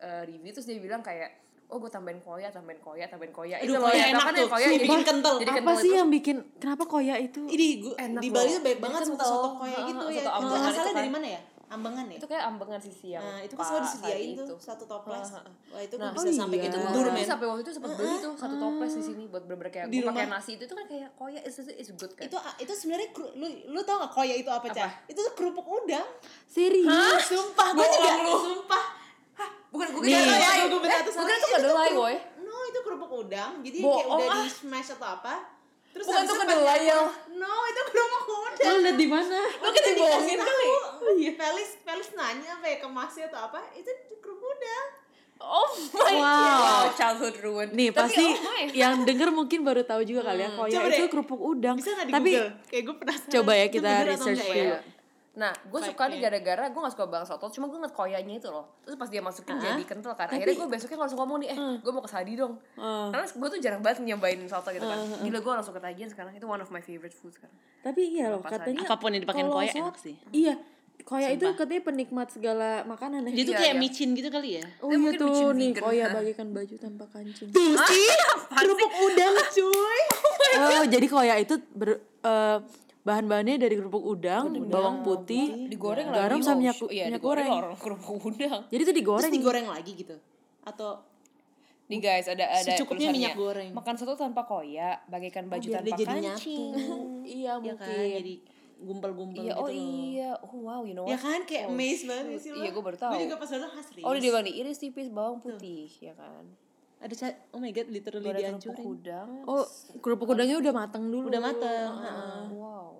[0.00, 3.74] eh, review terus dia bilang kayak oh gue tambahin koya tambahin koya tambahin koya Aduh,
[3.74, 4.48] loh koya yang enak kan tuh.
[4.48, 5.34] koya jadi bikin kental.
[5.36, 5.96] jadi Apa kental sih itu.
[5.96, 7.40] yang bikin kenapa koya itu?
[7.44, 8.28] Ini gua, Enak di.
[8.28, 10.20] Bali tuh baik banget kan soto soto- soto kayak ah, gitu soto ya.
[10.20, 11.14] Itu ambengan itu asalnya dari kan.
[11.14, 11.42] mana ya?
[11.70, 12.16] Ambengan ya?
[12.18, 14.54] itu kayak ambengan sisi yang Nah, itu kan selalu disediain tuh itu.
[14.58, 15.22] satu toples.
[15.22, 15.54] Ah, ah, ah.
[15.70, 16.64] Wah, itu Nah, bisa oh sampai iya.
[16.66, 17.22] gitu Gue bubur dulu men.
[17.24, 20.08] sampai waktu itu sempat beli tuh satu toples di sini buat bener-bener kayak Di gue
[20.10, 23.46] pakai nasi itu tuh kan kayak koya is is good kan Itu itu sebenarnya lu
[23.70, 24.90] lu tau gak koya itu apa, Cah?
[25.06, 26.06] Itu tuh kerupuk udang.
[26.44, 27.22] Serius?
[27.24, 28.84] Sumpah, gue juga sumpah.
[29.70, 32.78] Bukan gue kira gue- kedelai gue bener eh, tuh tuh Itu kedelai boy No, itu
[32.80, 33.52] kerupuk udang.
[33.60, 34.42] Jadi Bohong, kayak udah ah.
[34.42, 35.34] di smash atau apa.
[35.88, 36.98] Terus Bukan tuh itu kedelai ya.
[37.32, 38.66] No, itu kerupuk udang.
[38.68, 39.38] Lo liat di mana?
[39.56, 40.66] Lo kita dibohongin kali.
[40.66, 41.06] tahu.
[41.32, 43.58] Felis, Felis nanya apa ya ke masnya atau apa?
[43.72, 44.86] Itu kerupuk udang.
[45.40, 46.60] oh my Wow.
[46.60, 50.52] god childhood ruin Nih Tapi, pasti oh yang denger mungkin baru tahu juga kali ya
[50.52, 51.08] koya Coba itu deh.
[51.08, 51.74] kerupuk udang.
[51.74, 52.50] Bisa gak di Tapi Google?
[52.66, 53.32] Kayak gue penasaran.
[53.32, 54.78] coba ya Itu kita research enggak ya?
[55.40, 58.46] Nah, gue suka nih gara-gara gue gak suka banget soto, cuma gue ngeliat koyanya itu
[58.46, 58.76] loh.
[58.84, 59.62] Terus pas dia masukin Ah.
[59.64, 60.28] jadi kental kan.
[60.28, 62.60] Akhirnya gue besoknya kalau langsung ngomong nih, eh gue mau ke Sadi dong.
[62.76, 63.08] Ah.
[63.08, 64.98] Karena gue tuh jarang banget nyobain soto gitu kan.
[65.18, 66.32] Gila gue langsung ketagihan sekarang.
[66.32, 67.56] Itu one of my favorite food sekarang.
[67.80, 70.16] Tapi iya loh katanya Apa pun yang dipakein kalau koya enak sih.
[70.30, 70.54] Iya.
[71.00, 73.32] Koya itu katanya penikmat segala makanan ya.
[73.32, 73.80] Dia tuh Iya, kayak iya.
[73.80, 74.64] micin gitu kali ya.
[74.78, 75.82] Oh iya tuh nih vegan.
[75.82, 77.48] koya bagikan baju tanpa kancing.
[77.48, 78.08] Tuh sih,
[78.52, 80.00] kerupuk udang cuy.
[80.50, 82.58] Oh, jadi koya itu ber, eh,
[83.00, 86.44] bahan-bahannya dari kerupuk udang, bawang putih, Digoreng garam lagi.
[86.44, 86.60] sama wow.
[86.60, 87.50] minyak, Iya, minyak digoreng goreng.
[87.62, 88.58] orang kerupuk udang.
[88.68, 89.24] Jadi itu digoreng.
[89.24, 90.16] Terus digoreng lagi gitu.
[90.62, 90.90] Atau
[91.86, 93.18] Nih guys, ada ada Secukupnya tulisannya.
[93.18, 93.70] minyak goreng.
[93.74, 96.70] Makan soto tanpa koya, bagaikan baju biar tanpa dia jadi kancing.
[97.26, 97.74] iya ya mungkin.
[97.74, 98.34] kan jadi
[98.80, 99.74] gumpal-gumpal Iya, gitu oh loh.
[99.74, 100.30] iya.
[100.40, 101.26] Oh wow, you know Ya what?
[101.26, 102.62] kan kayak Oh, amazed banget sih lo.
[102.62, 103.10] Iya, gue baru tahu.
[103.10, 104.06] Gue juga pas ah serius.
[104.06, 106.46] Oh, udah dibilang iris tipis bawang putih, ya kan.
[107.00, 108.84] Ada ca- oh my god literally Goreng kerupuk dihancurin.
[108.86, 109.28] udang.
[109.44, 109.64] Oh,
[109.98, 111.26] kerupuk udangnya udah matang dulu.
[111.26, 111.90] Udah mateng.
[111.98, 112.42] heeh.
[112.52, 112.92] Wow.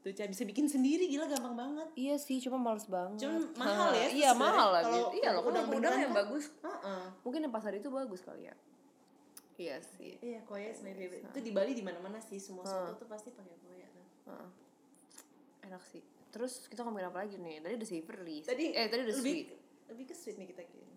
[0.00, 1.86] Tuh Ca, bisa bikin sendiri gila gampang banget.
[1.94, 3.22] Iya sih, cuma males banget.
[3.22, 4.34] Cuma mahal ya, Iya, sebenarnya.
[4.36, 4.86] mahal lagi.
[4.88, 6.44] Kalau Iya loh, udang kalau udang beneran yang kan- bagus.
[6.60, 7.02] Heeh.
[7.22, 8.54] Mungkin yang pasar itu bagus kali ya.
[9.54, 10.18] Iya sih.
[10.18, 11.22] Iya, koya is my favorite.
[11.24, 14.06] Itu di Bali di mana-mana sih semua soto tuh pasti pakai koya tuh.
[14.28, 14.48] Heeh.
[15.64, 16.02] Enak sih.
[16.30, 17.58] Terus kita ngomongin apa lagi nih?
[17.60, 18.38] Tadi udah savory.
[18.42, 19.46] Tadi eh tadi udah lebih sweet.
[19.86, 20.90] lebih ke sweet nih kita kayak.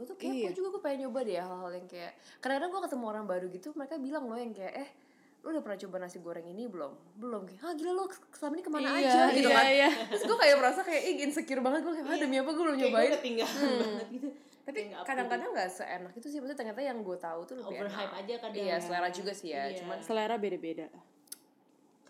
[0.00, 3.04] Hmm, gue tuh kepo juga gue pengen nyoba deh hal-hal yang kayak kadang-kadang gue ketemu
[3.06, 4.90] orang baru gitu mereka bilang loh yang kayak eh
[5.40, 6.92] lu udah pernah coba nasi goreng ini belum?
[7.14, 7.44] Belum.
[7.44, 9.20] Kayak ah gila lu selama ini ke mana Iya, aja?
[9.30, 9.66] Gitu iya, kan.
[9.66, 9.88] iya.
[10.06, 11.80] terus gue kayak merasa kayak ih insecure banget.
[11.80, 13.12] Gue kayak ah demi apa gue belum Kayak gue nyobain?
[13.14, 14.28] ketinggalan banget gitu.
[14.60, 16.38] tapi Kayak kadang-kadang nggak seenak itu sih.
[16.38, 18.20] Maksudnya ternyata yang gue tahu tuh lebih Overhype enak.
[18.20, 18.52] aja kadang.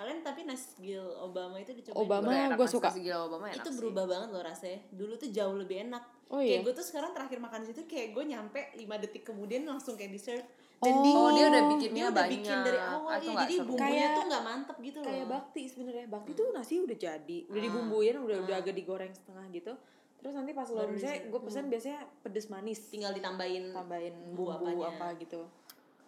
[0.01, 2.89] Kalian tapi Nasgil Obama itu dicobain Obama udah nasi suka.
[2.89, 3.77] nasi gila Obama enak itu sih.
[3.77, 6.59] berubah banget loh rasanya dulu tuh jauh lebih enak Oh, kayak iya?
[6.63, 10.09] gue tuh sekarang terakhir makan di situ kayak gue nyampe 5 detik kemudian langsung kayak
[10.11, 10.47] dessert
[10.79, 11.03] dan Oh.
[11.03, 12.65] dingin Oh, dia udah dia bikinnya udah bikin banyak.
[12.65, 13.67] dari awal Atau ya jadi seru?
[13.69, 16.07] bumbunya Kayak- tuh nggak mantep gitu loh Kayak bakti sebenarnya.
[16.09, 19.73] Bakti tuh nasi udah jadi, udah dibumbuin, udah udah agak digoreng setengah gitu.
[20.17, 24.81] Terus nanti pas lo misalnya gue pesen biasanya pedes manis, tinggal ditambahin tambahin bumbu bumbu
[24.83, 25.45] apa gitu.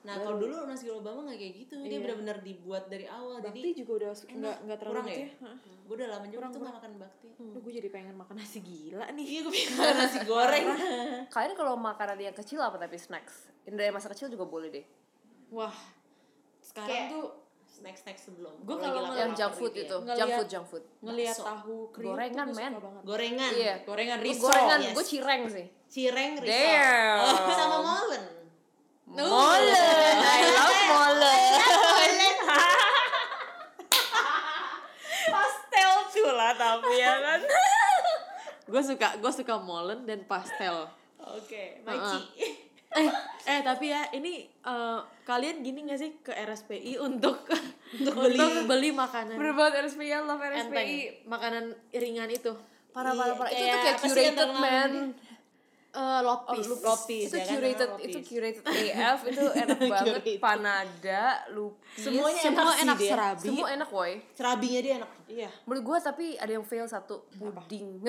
[0.02, 1.74] Nah kalau dulu nasi Obama nggak kayak gitu.
[1.78, 1.98] Dia Iya.
[2.00, 3.38] benar-benar dibuat dari awal.
[3.38, 5.16] Bakti jadi juga udah su- nggak nggak terlalu kurang ya?
[5.16, 5.52] ya.
[5.82, 7.28] Gue udah lama juga tuh nggak makan bakti.
[7.32, 9.26] Aduh, gue jadi pengen makan nasi gila nih.
[9.28, 10.64] iya gue pengen makan nasi goreng.
[11.34, 13.46] Kalian kalau makanan yang kecil apa tapi snacks?
[13.62, 14.86] Yang dari masa kecil juga boleh deh.
[15.50, 15.74] Wah,
[16.60, 17.26] sekarang Kayak tuh
[17.64, 19.84] snack snack sebelum Gua lagi kalau yang junk food gitu ya.
[19.84, 19.96] itu.
[19.96, 20.84] Junk Ngeliat- food junk food.
[21.00, 22.72] ngelihat tahu kriuk Gorengan, gue men.
[23.02, 23.52] gorengan.
[23.52, 23.74] Iya.
[23.82, 24.44] Gorengan risol.
[24.44, 24.78] gorengan.
[24.82, 24.92] Yes.
[24.92, 25.66] gue cireng sih.
[25.88, 26.52] Cireng risol.
[26.52, 27.52] Damn.
[27.54, 28.22] sama molen
[29.12, 31.40] molen I love molen
[35.32, 37.40] pastel tuh lah tapi ya kan.
[38.72, 40.88] Gue suka gue suka molen dan pastel.
[41.20, 42.20] Oke, Maici.
[42.92, 43.08] eh
[43.48, 47.48] eh tapi ya ini eh, kalian gini gak sih ke RSPI untuk
[48.00, 48.64] untuk beli.
[48.64, 49.36] beli makanan?
[49.36, 50.72] Banget RSPI, I love enteng.
[50.72, 50.98] RSPI.
[51.28, 52.52] makanan ringan itu.
[52.92, 53.50] Parah, Iya, parah, parah.
[53.52, 54.92] Itu tuh kayak curated, man.
[55.92, 56.00] Ini?
[56.00, 57.52] Eh, lopis Lopis, Itu ya kan?
[57.52, 58.06] curated, Lopis.
[58.08, 58.64] itu curated
[58.96, 60.22] AF, itu enak banget.
[60.40, 62.00] Panada, lupis.
[62.00, 63.10] Semuanya semua enak dia.
[63.12, 64.12] serabi Semua enak, woy.
[64.32, 65.10] Serabinya dia enak.
[65.28, 65.48] Iya.
[65.62, 68.00] Menurut gue tapi ada yang fail satu, puding.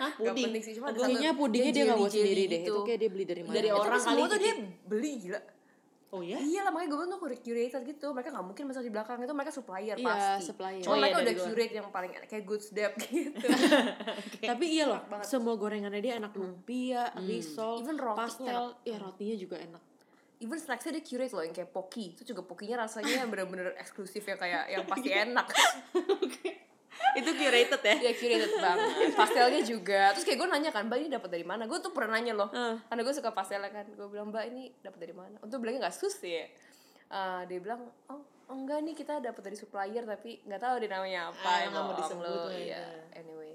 [0.00, 0.52] Hah, puding?
[0.58, 1.04] sih, cuma satu,
[1.36, 2.72] pudingnya dia nggak buat sendiri deh gitu.
[2.72, 4.88] itu kayak dia beli dari mana Dari orang tapi semua kali tuh dia titip.
[4.88, 5.40] beli gila.
[6.08, 6.40] Oh ya?
[6.40, 8.06] Iya lah makanya gue bilang tuh curated gitu.
[8.10, 10.42] Mereka gak mungkin masuk di belakang itu mereka supplier Iya, pasti.
[10.48, 10.80] supplier.
[10.80, 13.46] Cuma Oh, iya, mereka dari udah curate yang paling enak Kayak good step gitu.
[14.40, 18.16] Tapi iya loh semua gorengannya dia enak lumpia risol Even rotinya.
[18.18, 18.64] pastel.
[18.82, 19.82] Ya rotinya juga enak.
[20.38, 24.38] Even snacksnya dia curate loh yang kayak Pocky Itu juga Pokinya rasanya bener-bener eksklusif ya
[24.38, 25.46] Kayak yang pasti enak
[27.14, 27.94] itu curated ya?
[27.98, 28.88] Dia curated banget.
[29.18, 30.02] Pastelnya juga.
[30.12, 31.64] Terus kayak gue nanya kan Mbak ini dapat dari mana?
[31.64, 32.48] Gue tuh pernah nanya loh.
[32.48, 32.74] Eh.
[32.84, 33.86] Karena gue suka pastelnya kan.
[33.90, 35.36] Gue bilang Mbak ini dapat dari mana?
[35.40, 36.46] Untuk bilangnya gak sus ya
[37.08, 41.28] Eh, Dia bilang Oh enggak nih kita dapat dari supplier Tapi nggak tahu deh namanya
[41.28, 41.44] apa.
[41.44, 42.28] Ah, yang mau bohong disebut lo.
[42.28, 42.68] lah itu.
[42.68, 42.82] Iya.
[43.14, 43.52] Anyway.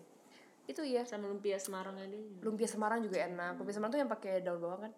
[0.64, 2.20] Itu ya Sama lumpia Semarang ada.
[2.40, 3.58] lumpia Semarang juga enak.
[3.58, 4.94] Lumpia Semarang tuh yang pakai daun bawang kan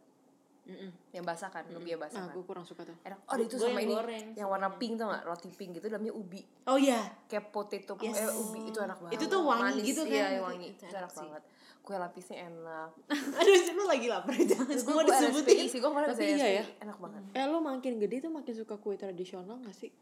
[1.11, 2.33] yang basah kan lumpia basah nah kan.
[2.33, 2.97] gue kurang suka tuh.
[3.01, 3.21] Enak.
[3.23, 4.25] Oh itu Gua sama yang ini goreng.
[4.33, 6.41] yang warna pink tau gak roti pink gitu dalamnya ubi.
[6.65, 7.05] Oh iya.
[7.25, 8.17] kayak potato Yes.
[8.17, 8.59] eh, ubi.
[8.67, 9.13] Itu enak banget.
[9.13, 10.11] Itu tuh wangi Manis, gitu kan?
[10.11, 10.67] iya Itu- wangi.
[10.67, 11.19] Itu itu, enak enak sih.
[11.21, 11.43] banget.
[11.79, 12.89] Kue lapisnya enak.
[13.37, 15.55] Aduh, lu lagi lapar jangan semua gue disebutin.
[15.67, 16.63] Sih gue kemarin Tapi ke iya ya.
[16.81, 17.21] enak banget.
[17.31, 19.93] Eh lo makin gede tuh makin suka kue tradisional gak sih?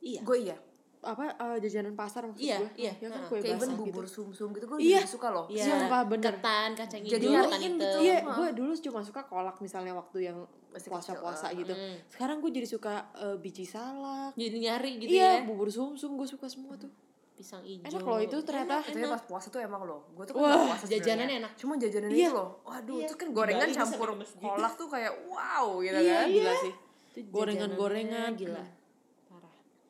[0.00, 0.24] Iya.
[0.24, 0.56] gue iya
[1.02, 2.92] apa eh, jajanan pasar maksud Iya, gue iya.
[2.96, 5.02] ya kan kue kayak basah bubur gitu sum-sum gitu gue Iya.
[5.02, 5.64] suka loh Iya.
[5.66, 6.32] Sumpah, bener.
[6.32, 7.88] Ketan, kacang Jadi hijau, nyariin ketan gitu.
[8.00, 10.38] Iya, gue dulu cuma suka kolak misalnya waktu yang
[10.70, 11.74] Masih puasa-puasa kecil, gitu.
[11.74, 11.96] Mm.
[12.06, 14.32] Sekarang gue jadi suka eh, biji salak.
[14.34, 15.44] Jadi nyari gitu iya, ya.
[15.44, 16.88] bubur sumsum gue suka semua tuh.
[17.32, 17.88] Pisang hijau.
[17.88, 18.76] Enak loh itu ternyata.
[18.78, 21.38] tapi pas puasa tuh emang loh gue tuh kan Wah, puasa jajanannya sebenarnya.
[21.40, 21.52] enak.
[21.56, 22.28] cuma jajanannya Iya.
[22.28, 23.04] itu loh waduh Iya.
[23.04, 26.72] itu kan gorengan campur kolak tuh kayak wow gitu Iya, kan gila sih.
[27.26, 28.30] Gorengan-gorengan.
[28.36, 28.62] gila.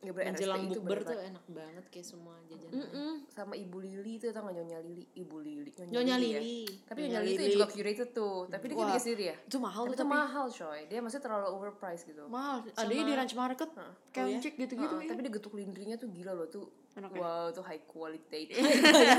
[0.02, 2.74] Ya, Menjelang itu bukber tuh enak banget kayak semua jajanan.
[2.74, 3.12] Mm-mm.
[3.24, 6.42] sama Ibu Lili tuh tau gak Nyonya Lili Ibu Lili Nyonya ya.
[6.42, 6.66] Lili.
[6.82, 7.54] tapi Nyonya Nyonya Lili Lili.
[7.54, 10.18] juga curated tuh tapi dia bikin sendiri ya Itu mahal tapi tuh itu tapi.
[10.18, 12.56] mahal coy dia maksudnya terlalu overpriced gitu Mahal.
[12.74, 13.68] Adanya di Ranch Market.
[13.72, 13.92] Heeh.
[14.10, 15.08] Kencik gitu-gitu Heeh, ya.
[15.08, 17.20] tapi dia getuk lindrinya tuh gila loh tuh Enak ya?
[17.22, 18.42] wow tuh high quality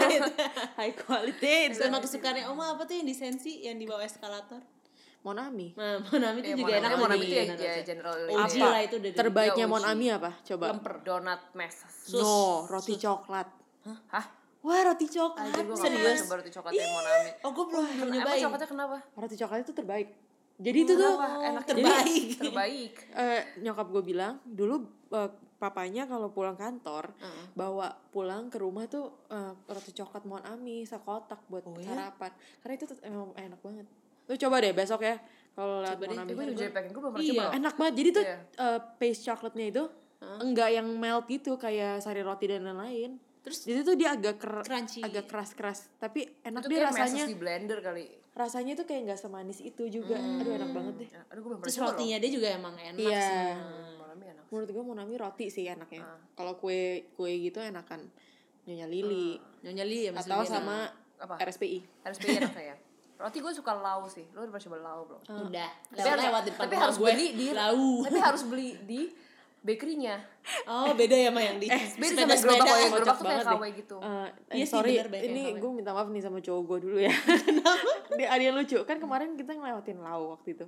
[0.78, 1.74] High quality.
[1.74, 4.60] Sama kesukaannya Oma apa tuh yang di sensi yang di bawah eskalator?
[5.24, 5.72] Monami.
[5.74, 8.68] Nah, Monami itu Ya, juga Monami- enak Monami itu ya, ya general ya.
[8.70, 9.90] lah itu dari Terbaiknya Ya, Mon uji.
[9.90, 10.32] Ami apa?
[10.44, 10.66] Coba.
[10.70, 10.96] lemper.
[11.02, 13.48] donat mesas No, roti coklat.
[14.10, 14.26] hah
[14.60, 15.60] Wah, roti coklat.
[15.62, 16.00] Gue Serius?
[16.00, 18.42] pernah coba roti coklatnya Monami Oh, gue belum Emang nyobain.
[18.42, 18.98] coklatnya kenapa?
[19.14, 20.10] Roti coklat itu terbaik.
[20.56, 21.14] Jadi itu tuh?
[21.20, 22.24] Enak terbaik.
[22.44, 27.46] Terbaik eh, nyokap gue bilang dulu eh, papanya kalau pulang kantor Heeh.
[27.54, 31.88] bawa pulang ke rumah tuh eh, roti coklat Mon Ami sekotak buat Oh ya?
[31.90, 33.88] sarapan karena itu tuh emang enak banget
[34.24, 35.16] lu coba deh besok ya
[35.52, 37.34] kalau lihat Eh, gue juga jadi pengen, gue belum pernah Iya.
[37.36, 37.94] coba enak banget.
[37.96, 38.38] Jadi tuh Iya.
[38.58, 39.84] eh, paste coklatnya itu
[40.40, 43.12] enggak yang melt gitu kayak sari roti dan lain-lain.
[43.40, 45.04] Terus jadi tuh dia agak ker- Crunchy.
[45.04, 45.92] agak keras-keras.
[45.96, 47.24] Tapi enak Itu dia rasanya.
[47.24, 48.08] di blender kali.
[48.34, 50.16] Rasanya tuh kayak nggak semanis itu juga.
[50.16, 51.10] Aduh enak banget deh.
[51.12, 53.22] Ya, Aduh gue belum pernah terus coba rotinya dia juga emang enak Iya.
[53.22, 53.52] sih.
[53.54, 56.02] Hmm, Monami enak menurut gue Monami roti sih enaknya.
[56.02, 56.18] Ah.
[56.34, 56.82] kalau kue
[57.14, 58.08] kue gitu enakan.
[58.64, 59.38] Nyonya Lili.
[59.62, 61.36] Nyonya Li ya Mas atau sama Apa?
[61.38, 61.84] RSPI
[62.18, 62.74] pilih enak saya
[63.24, 65.22] Roti gue suka lau sih Lo udah pernah coba lau belum?
[65.48, 65.70] Udah.
[65.88, 67.08] Tapi, Lewat harus, lewat depan tapi harus gue.
[67.08, 67.88] beli di lau.
[68.04, 69.02] Tapi harus beli di
[69.64, 70.16] bakerynya
[70.68, 73.72] Oh, beda ya sama yang di Beda sama gerobak yang gerobak tuh kayak deh.
[73.80, 76.78] gitu Eh, eh, Iya sih, sorry banyak ini gue minta maaf nih sama cowok gue
[76.84, 77.14] dulu ya
[78.14, 80.66] dia ada yang lucu kan kemarin kita ngelewatin lau waktu itu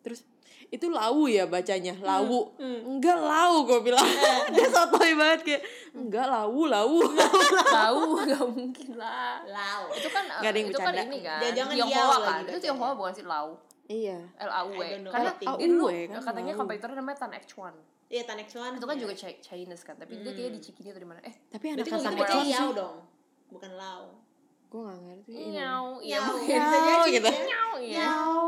[0.00, 0.22] terus
[0.68, 4.04] itu lau ya bacanya lau enggak lau gue bilang
[4.52, 7.00] dia sotoy banget kayak enggak lau lau
[7.78, 9.88] Tahu gak mungkin lah Lau.
[9.90, 11.08] Itu kan Nggak ada yang Itu kan bercanda.
[11.08, 12.58] ini kan Jangan Tionghoa kan lagi Itu.
[12.60, 13.48] Tionghoa bukan sih lau
[13.88, 15.12] iya L-A-U-E I don't know.
[15.12, 16.60] Karena ini dulu kan, katanya lau.
[16.60, 17.74] kompetitornya namanya Tan X1
[18.08, 18.74] Iya, Tanex One.
[18.76, 21.34] Itu kan juga Chi- Chinese kan Tapi dia kayaknya di Cikini atau di mana Eh
[21.48, 22.96] tapi bacanya Chon Yao sih dong.
[23.48, 24.04] Bukan Lau.
[24.68, 25.46] Gue gak ngerti ini.
[25.54, 27.26] Nyau Iya Bisa jadi gitu.
[27.26, 27.40] ya.
[27.42, 28.46] Nyau Iya Lau.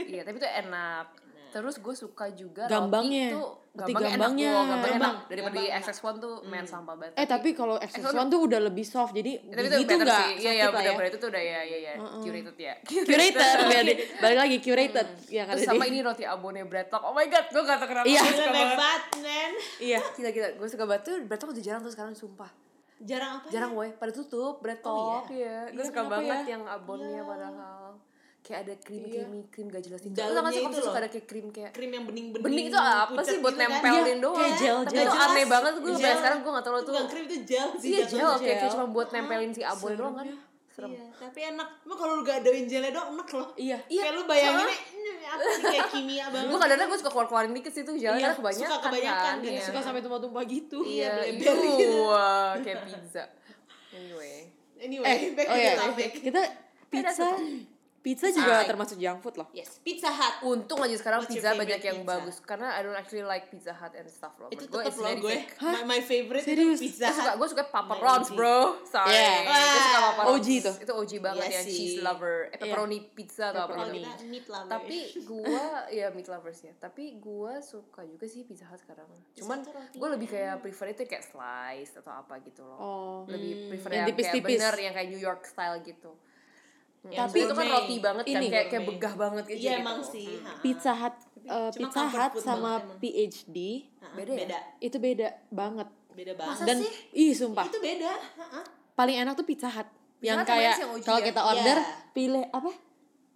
[0.00, 1.06] Iya tapi itu enak
[1.48, 3.32] Terus gue suka juga Gambangnya.
[3.32, 4.50] roti itu Roti gambangnya, gambangnya.
[4.50, 4.92] enak, gambang enak.
[4.92, 5.16] Gambang.
[5.24, 5.96] Daripada di Gambang enak.
[5.96, 7.14] XX1 tuh main sampah banget.
[7.14, 10.04] eh tapi kalau XX1 tuh udah lebih soft jadi Ya, tapi itu gigi tuh better
[10.04, 10.34] nggak sih.
[10.36, 12.74] Iya iya lah ya itu tuh udah ya ya ya curated ya.
[12.82, 13.80] curated ya
[14.18, 17.00] balik lagi curated yang ada Terus sama ini roti abonnya breadtalk.
[17.02, 18.20] Oh my god, gue gak tau kenapa Iya.
[18.20, 18.76] suka banget.
[18.76, 19.52] banget, men.
[19.78, 22.50] iya Gila gila, gue suka banget tuh breadtalk udah jarang tuh sekarang sumpah.
[23.00, 23.46] Jarang apa?
[23.48, 25.26] Jarang woi, pada tutup breadtalk.
[25.28, 26.52] Iya, gue Iya, suka banget ya?
[26.52, 27.94] yang abonnya padahal
[28.40, 30.14] kayak ada krim creamy krim gak jelas itu.
[30.14, 32.42] Dalamnya gak sih itu suka ada kayak krim kayak Krim yang bening-bening.
[32.42, 33.70] bening itu apa sih buat gitu kan.
[33.70, 34.98] nempelin Iya, doang kayak gel, tapi gel.
[35.00, 35.28] itu Jelas.
[35.28, 35.96] aneh banget gue Gel.
[35.98, 37.88] sampai sekarang gue gak tau lo tuh Bukan krim itu gel sih.
[37.88, 38.18] iya jatuhnya.
[38.18, 38.70] gel kayak, gel.
[38.72, 40.26] cuma buat nempelin si abon doang kan
[40.68, 40.90] serem.
[40.90, 41.68] Iya, tapi enak.
[41.82, 43.48] Emang kalau lu gak doain jelly doang enak loh.
[43.52, 43.78] Iya.
[43.84, 44.76] Kayak lu bayanginnya
[45.28, 46.48] ini apa sih kayak kimia banget.
[46.48, 49.36] Gue kadang-kadang gue suka keluar-keluarin dikit sih tuh jalan Iya, karena kebanyakan, suka kebanyakan, kan.
[49.44, 49.52] iya.
[49.52, 49.62] Iya.
[49.62, 50.78] Suka sampai tumpah-tumpah gitu.
[50.80, 51.86] Iya, bleber gitu.
[52.06, 53.24] wah, kayak pizza.
[53.90, 54.36] Anyway.
[54.78, 55.70] Anyway, Eh, back oh to iya.
[55.70, 56.10] the topic.
[56.22, 56.40] Kita
[56.88, 57.28] pizza
[57.98, 58.68] pizza juga Alright.
[58.68, 59.48] termasuk junk food loh.
[59.50, 60.34] Yes, Pizza Hut.
[60.42, 62.10] Untung aja sekarang What's pizza banyak yang pizza?
[62.10, 64.48] bagus karena I don't actually like Pizza Hut and stuff loh.
[64.48, 65.36] Itu tetap loh gue.
[65.60, 66.78] My, my favorite Serius?
[66.78, 67.36] itu Pizza Gue suka, Hut.
[67.36, 68.34] gue suka Papa My Ron's OG.
[68.34, 69.38] bro Sorry Yeah.
[69.44, 70.24] Gue suka Papa Wah.
[70.24, 70.74] Ron's OG tuh.
[70.78, 71.74] Itu OG banget Iya ya sih.
[71.74, 74.70] Cheese lover Eh pepperoni pizza atau apa gitu meat lover.
[74.70, 79.58] Tapi gue Ya meat lovers ya Tapi gue suka juga sih Pizza Hut sekarang Cuman
[79.60, 83.18] Hut gue lebih kayak prefer itu kayak slice Atau apa gitu loh Oh.
[83.26, 86.12] Lebih prefer Yang yang, kayak bener Yang kayak New York style gitu
[86.98, 89.98] Hmm, Tapi itu kan roti banget kan Ini Kayak kayak begah banget gitu Iya emang
[90.02, 90.28] sih.
[90.40, 90.50] ha.
[90.58, 92.98] Pizza Hut Cuma eh, Pizza Hut sama emang.
[92.98, 93.56] PhD
[94.10, 94.38] Beda ya?
[94.40, 94.58] beda.
[94.78, 95.88] itu beda banget.
[96.10, 96.52] Beda banget.
[96.52, 96.90] Masa Dan sih?
[97.14, 97.64] ih sumpah.
[97.64, 98.10] Itu beda.
[98.10, 98.60] Ha-ha.
[98.92, 99.86] Paling enak tuh Pizza Hut.
[100.18, 101.26] yang kayak sih kalau ya?
[101.26, 102.10] kita order Iya.
[102.10, 102.70] pilih apa?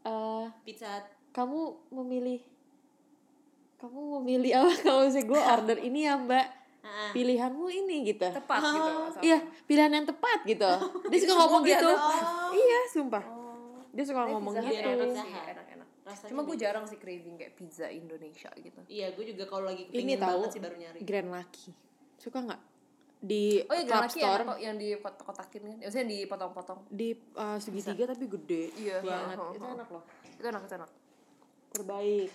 [0.03, 1.07] Eh Pizza Hut.
[1.31, 1.61] kamu
[1.93, 2.41] memilih
[3.79, 6.47] kamu memilih apa kalau misalnya gue order ini ya mbak
[7.13, 10.67] pilihanmu ini gitu Tepat gitu atau- iya pilihan yang tepat gitu
[11.11, 12.23] dia suka ngomong gitu kelihatan.
[12.53, 13.42] iya sumpah Oh.
[13.93, 15.89] Dia suka Tapi ngomong gitu enak sih, enak-enak.
[16.03, 18.81] Rasanya Cuma gue jarang sih craving kayak pizza Indonesia gitu.
[18.87, 20.99] Iya, gue juga kalau lagi ini pengen tahu banget sih baru nyari.
[21.01, 21.71] Grand Lucky
[22.17, 22.61] suka nggak
[23.19, 25.77] di Oh iya, club laki store kok yang dikotak-kotakin kan.
[25.77, 26.79] Ya, maksudnya dipotong-potong.
[26.89, 30.03] di uh, segitiga tapi gede Iya, banget ha, itu enak loh
[30.33, 30.91] Itu enak, itu enak.
[31.71, 32.31] terbaik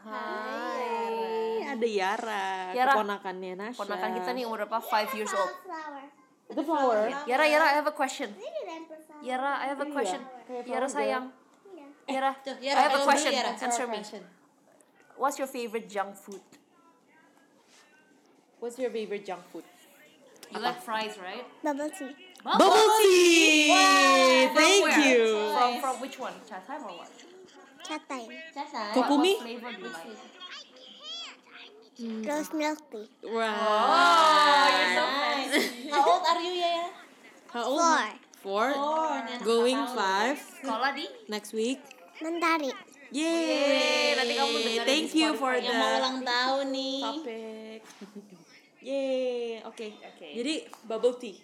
[0.00, 1.66] Hai.
[1.68, 2.92] ada Yara, Yara.
[2.92, 4.78] keponakannya Nasya Ponakan kita nih umur berapa?
[4.78, 5.50] 5 years old.
[5.60, 6.04] flower.
[6.46, 8.30] itu flower Yara, Yara, I have a question.
[8.32, 8.60] Ini.
[9.20, 10.22] Yara, I have a Iya, question.
[10.66, 11.26] Yara sayang.
[11.74, 11.86] Iya.
[12.06, 13.32] Yara, Tuh, I Yara, have a question.
[13.34, 13.50] Yara.
[13.58, 13.98] Answer me.
[15.16, 16.40] What's your favorite junk food?
[18.60, 19.64] What's your favorite junk food?
[20.54, 21.44] You like fries, right?
[21.64, 22.14] Bubble tea.
[22.44, 22.70] Bubble
[23.02, 23.74] tea.
[23.74, 25.00] From Thank where?
[25.02, 25.50] you.
[25.50, 26.34] From from which one?
[26.48, 27.10] Chat time or what?
[27.82, 28.30] Time.
[28.54, 28.92] Caca.
[28.94, 29.34] Kokumi?
[29.34, 30.06] What flavor do you like?
[32.28, 33.08] Rose milk tea.
[33.24, 33.56] Wow.
[33.82, 35.88] Oh, you're so fancy.
[35.90, 36.70] How old are you ya?
[36.76, 36.86] ya?
[37.50, 37.80] How old?
[37.80, 38.25] Four.
[38.46, 38.70] Four.
[38.70, 41.02] Anak Going five Sekolah di?
[41.26, 41.82] next week.
[42.22, 42.70] Mentari.
[43.10, 44.14] Yay.
[44.14, 47.00] nanti kamu dengerin Thank you for Yang mau the ulang tahun nih.
[47.02, 47.80] topic.
[48.86, 49.66] Yay.
[49.66, 49.86] Oke.
[49.98, 50.28] Oke.
[50.32, 51.42] Jadi bubble tea.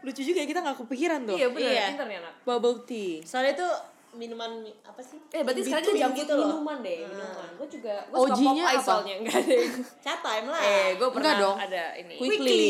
[0.00, 1.38] Lucu juga ya kita nggak kepikiran tuh.
[1.38, 1.84] Iya bener, Iya.
[1.88, 2.34] pinter nih anak.
[2.42, 3.22] Bubble tea.
[3.22, 3.68] Soalnya itu
[4.12, 5.18] minuman mi- apa sih?
[5.28, 6.48] Eh berarti sekarang kita jam gitu loh.
[6.50, 7.48] minuman deh, minuman.
[7.54, 8.82] Gue juga, gue suka pop ice apa?
[8.82, 9.54] soalnya, enggak ada.
[10.04, 10.60] Chat time lah.
[10.60, 11.56] eh, gue pernah dong.
[11.56, 12.14] ada ini.
[12.16, 12.62] Quickly.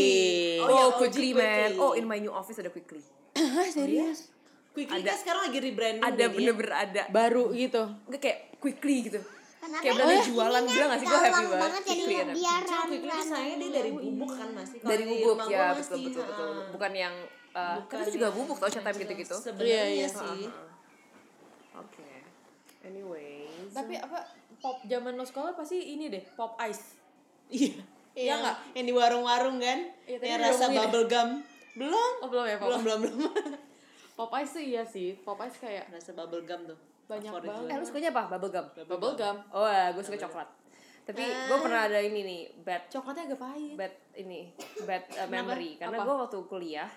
[0.59, 1.70] Oh, Oh, oh OG quickly, man.
[1.70, 1.81] Quickly.
[1.81, 3.00] Oh, in my new office ada quickly.
[3.33, 4.29] Hah, serius?
[4.70, 5.09] Quickly Ada.
[5.09, 7.03] kan sekarang lagi rebranding Ada bener-bener ada.
[7.09, 7.83] Baru gitu.
[8.05, 9.18] Enggak kayak quickly gitu.
[9.61, 9.83] Kenapa?
[9.83, 11.07] Kayak bener Oh, jualan gila gak sih?
[11.07, 11.59] Gue happy banget.
[11.59, 12.33] banget jadi Quickly ada.
[12.33, 14.76] biar Cuma Quickly tuh sayangnya dia dari bubuk kan masih.
[14.79, 16.48] Kalau Dari di bubuk ya, gua betul masih, betul betul.
[16.50, 16.64] ha.
[16.70, 17.14] Bukan yang
[17.50, 19.37] uh, Bukan kan itu juga bubuk tau chat time gitu-gitu.
[19.37, 20.09] Sebenarnya Iya, iya.
[20.09, 20.42] sih.
[21.80, 22.10] Oke.
[22.80, 23.72] Anyways.
[23.72, 24.24] Tapi apa
[24.60, 26.96] pop zaman lo sekolah pasti ini deh, pop ice.
[27.50, 27.82] Iya.
[28.14, 28.56] Iya Iya nggak?
[28.78, 29.78] Yang di warung-warung kan?
[30.06, 30.78] Iya, tadi yang rasa ya?
[30.86, 31.28] bubble gum.
[31.74, 32.12] Belum.
[32.22, 32.66] Oh belum ya pop.
[32.70, 33.32] Belum, belum, belum.
[34.20, 35.16] Pop ice tuh iya sih.
[35.24, 36.78] Pop ice kayak rasa bubble gum tuh.
[37.10, 37.70] Banyak Favorit banget.
[37.72, 38.22] Eh, lu sukanya apa?
[38.36, 38.66] Bubble gum?
[38.86, 39.36] bubble gum.
[39.50, 40.48] Oh, gue suka coklat.
[41.10, 43.74] Tapi gue pernah ada ini nih, bad Coklatnya agak pahit.
[43.74, 44.52] bad ini
[44.86, 46.06] bad uh, memory karena Apa?
[46.06, 46.90] gue waktu kuliah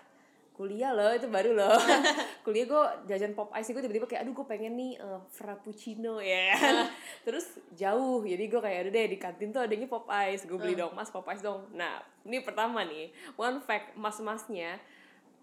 [0.53, 1.73] kuliah loh itu baru loh.
[2.45, 6.53] Kuliah gue jajan pop ice gue tiba-tiba kayak aduh gue pengen nih uh, frappuccino ya.
[6.53, 6.93] Kan
[7.25, 10.45] terus jauh jadi gue kayak udah deh di kantin tuh adanya pop ice.
[10.45, 11.65] Gue beli dong mas pop ice dong.
[11.73, 14.21] Nah ini pertama nih one fact mas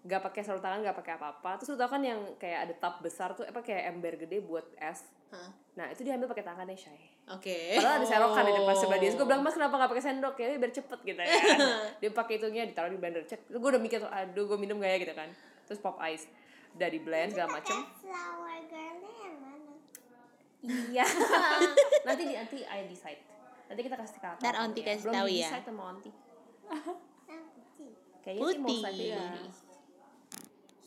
[0.01, 2.73] masnya gak pakai sarung tangan gak pakai apa-apa terus lu tau kan yang kayak ada
[2.81, 5.53] tap besar tuh apa kayak ember gede buat es Hah?
[5.77, 6.97] nah itu diambil pakai tangannya shy
[7.31, 7.77] Oke.
[7.77, 9.07] Padahal ada serokan di depan sebelah dia.
[9.07, 10.57] Terus gue bilang, mas kenapa gak pakai sendok ya?
[10.57, 11.57] Biar cepet gitu ya kan.
[12.01, 13.23] Dia pakai itunya ditaruh di blender.
[13.23, 15.29] Cek, gue udah mikir tuh, aduh gue minum gak ya gitu kan.
[15.63, 16.27] Terus pop ice.
[16.75, 17.77] Udah di blend segala macem.
[18.03, 19.73] Flower girlnya yang mana?
[20.65, 21.05] Iya.
[22.09, 23.21] nanti di nanti I decide.
[23.69, 24.35] Nanti kita kasih tahu.
[24.41, 25.47] Ntar Onti kasih Belum tahu ya.
[25.47, 26.11] decide sama Onti.
[26.11, 27.91] Putih.
[28.25, 28.81] Kayaknya sih mau Putih.
[28.97, 29.23] Iya.
[29.29, 29.70] ini.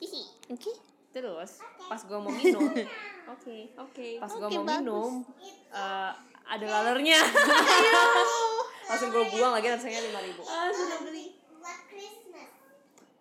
[0.01, 0.23] Hihi.
[0.51, 0.73] Oke.
[1.15, 2.67] Terus pas gue mau minum,
[3.35, 3.59] oke.
[3.87, 4.09] Oke.
[4.19, 4.79] Pas gue Oke, mau bagus.
[4.83, 5.13] minum,
[5.71, 6.11] eh,
[6.45, 7.21] ada lalernya.
[8.91, 10.43] Langsung gue buang lagi rasanya lima ribu.
[10.43, 11.39] Ah, sudah beli.
[11.55, 12.51] Buat Christmas.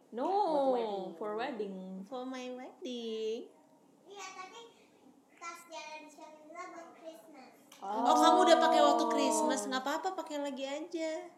[0.09, 0.29] No,
[0.73, 1.05] wedding.
[1.21, 1.75] for wedding.
[2.09, 3.45] For my wedding.
[4.09, 4.59] Iya, tapi
[5.37, 7.51] tas jalan Shangri-La buat Christmas.
[7.77, 11.29] Oh, kamu udah pakai waktu Christmas, nggak apa-apa pakai lagi aja.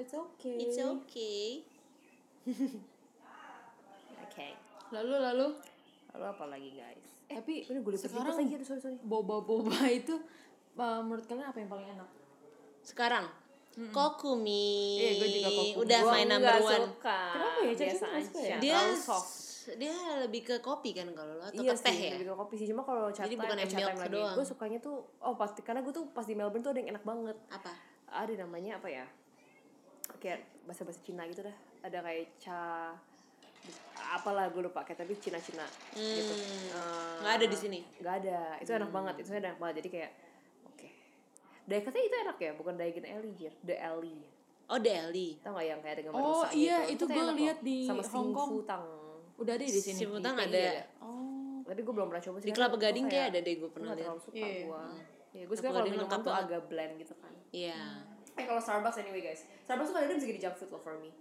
[0.00, 0.56] It's okay.
[0.58, 1.62] It's okay.
[4.34, 4.48] Oke.
[4.90, 5.46] Lalu lalu
[6.10, 7.06] Lalu apa lagi guys?
[7.24, 8.98] tapi Ini gue sekarang lagi, aduh sorry sorry.
[9.00, 10.14] boba-boba itu
[10.76, 12.08] uh, menurut kalian apa yang paling enak?
[12.82, 13.26] Sekarang
[13.74, 15.02] Kokumi.
[15.02, 15.82] Iya, gue juga kokumi.
[15.82, 16.84] Udah Gua main number one.
[16.94, 17.20] Suka.
[17.34, 17.72] Kenapa ya?
[17.74, 18.22] Caca Biasa suka ya?
[18.22, 18.58] aja.
[18.60, 18.80] Dia
[19.80, 22.54] dia lebih ke kopi kan kalau lo atau iya ke teh ya lebih ke kopi
[22.54, 22.66] sih.
[22.70, 24.34] Cuma kalau chat Jadi bukan eh, yang chat milk time lagi, doang.
[24.36, 27.02] gue sukanya tuh, oh pasti karena gue tuh pas di Melbourne tuh ada yang enak
[27.02, 27.36] banget.
[27.48, 27.72] apa
[28.12, 29.04] Ada namanya apa ya?
[30.20, 31.56] Kayak bahasa-bahasa Cina gitu dah.
[31.80, 32.58] Ada kayak cha
[34.10, 36.32] apalah gue lupa kayak tapi Cina-Cina gitu.
[36.70, 38.38] Eh, nggak ada di sini Nggak ada.
[38.58, 39.14] Itu enak banget.
[39.18, 39.74] Itu enak banget.
[39.80, 40.10] Jadi kayak
[40.64, 40.88] oke.
[41.64, 43.52] Dari katanya itu enak ya, bukan Diagon Alley Jir.
[43.60, 44.18] The Alley.
[44.64, 47.04] oh Deli Tau gak yang kayak dengan Oh, iya, gitu.
[47.04, 48.48] itu enak lihat di Sama Hong Kong.
[48.54, 48.84] Futang.
[49.36, 49.92] Udah ada di sini.
[49.94, 51.60] si Putang Di ada PI Oh.
[51.64, 52.48] Tapi gue belum pernah coba sih.
[52.48, 54.56] di Kelapa Gading kayak kayak ada deh gue pernah lihat terlalu suka Iya.
[54.62, 54.82] gue.
[55.32, 57.32] Ya gue suka kalau lengkap tuh agak blend gitu kan.
[57.50, 57.80] iya
[58.34, 59.44] Eh kalau Starbucks anyway guys.
[59.62, 61.12] Starbucks tuh kadang bisa jadi junk food loh for me.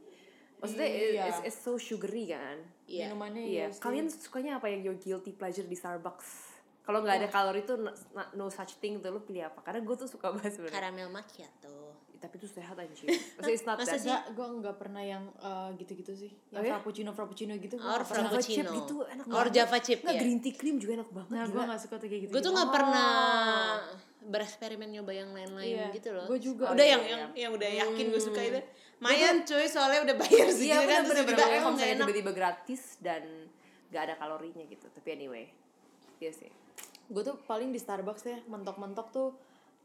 [0.64, 1.24] Maksudnya Iya.
[1.28, 2.58] it's, it's so sugary kan.
[2.86, 3.66] iya Minumannya Iya.
[3.68, 3.76] iya.
[3.76, 6.56] Kalian sukanya apa yang your guilty pleasure di Starbucks?
[6.82, 7.92] Kalau nggak ada kalori tuh no,
[8.34, 9.60] no such thing tuh lu pilih apa?
[9.62, 10.72] Karena gue tuh suka banget sebenarnya.
[10.74, 13.04] karamel macchiato Tapi itu sehat anjir.
[13.08, 16.32] Maksudnya it's not Masa that gue nggak pernah yang eh, gitu-gitu sih.
[16.50, 16.72] Yang Oh ya?
[16.74, 17.76] frappuccino frappuccino gitu.
[17.76, 18.32] Or pernah.
[18.32, 18.72] Java chip Frappuccino.
[18.74, 19.52] gitu enak or banget.
[19.54, 21.32] Java chip Nggak ya green tea cream juga enak banget.
[21.34, 22.32] Nah, gue nggak suka tuh kayak gitu.
[22.32, 23.12] gue tuh nggak pernah
[24.24, 25.88] bereksperimen nyoba yang lain-lain Iya.
[25.92, 26.66] gitu loh Gua juga.
[26.70, 27.42] udah Oh, yang iya, yang iya.
[27.42, 28.60] yang udah yakin gue suka itu
[29.04, 31.94] Mayan cuy soalnya udah bayar sih Iya kan bener terus bener tiba-tiba, Kalau nggak misalnya
[31.94, 33.24] enak tiba-tiba gratis dan
[33.90, 34.88] nggak ada kalorinya gitu.
[34.90, 35.46] Tapi anyway,
[36.18, 36.50] iya sih.
[37.06, 39.30] Gue tuh paling di Starbucks ya mentok-mentok tuh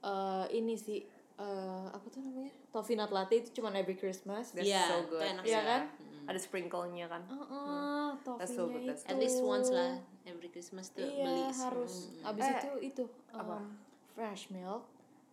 [0.00, 1.02] eh, ini sih
[1.34, 2.54] eh, apa tuh namanya?
[2.68, 4.50] Toffee nut latte itu cuma every Christmas.
[4.50, 5.20] That's Iya, so good.
[5.20, 5.66] enak Iya sih.
[5.66, 5.82] kan?
[6.24, 7.22] Ada sprinkle-nya kan.
[7.24, 9.10] Heeh, That's so good, toffee-nya that's itu.
[9.10, 11.92] at least once lah every Christmas tuh Iya, beli harus.
[12.22, 13.56] Abis Eh, itu itu apa?
[13.56, 13.76] um,
[14.12, 14.84] fresh milk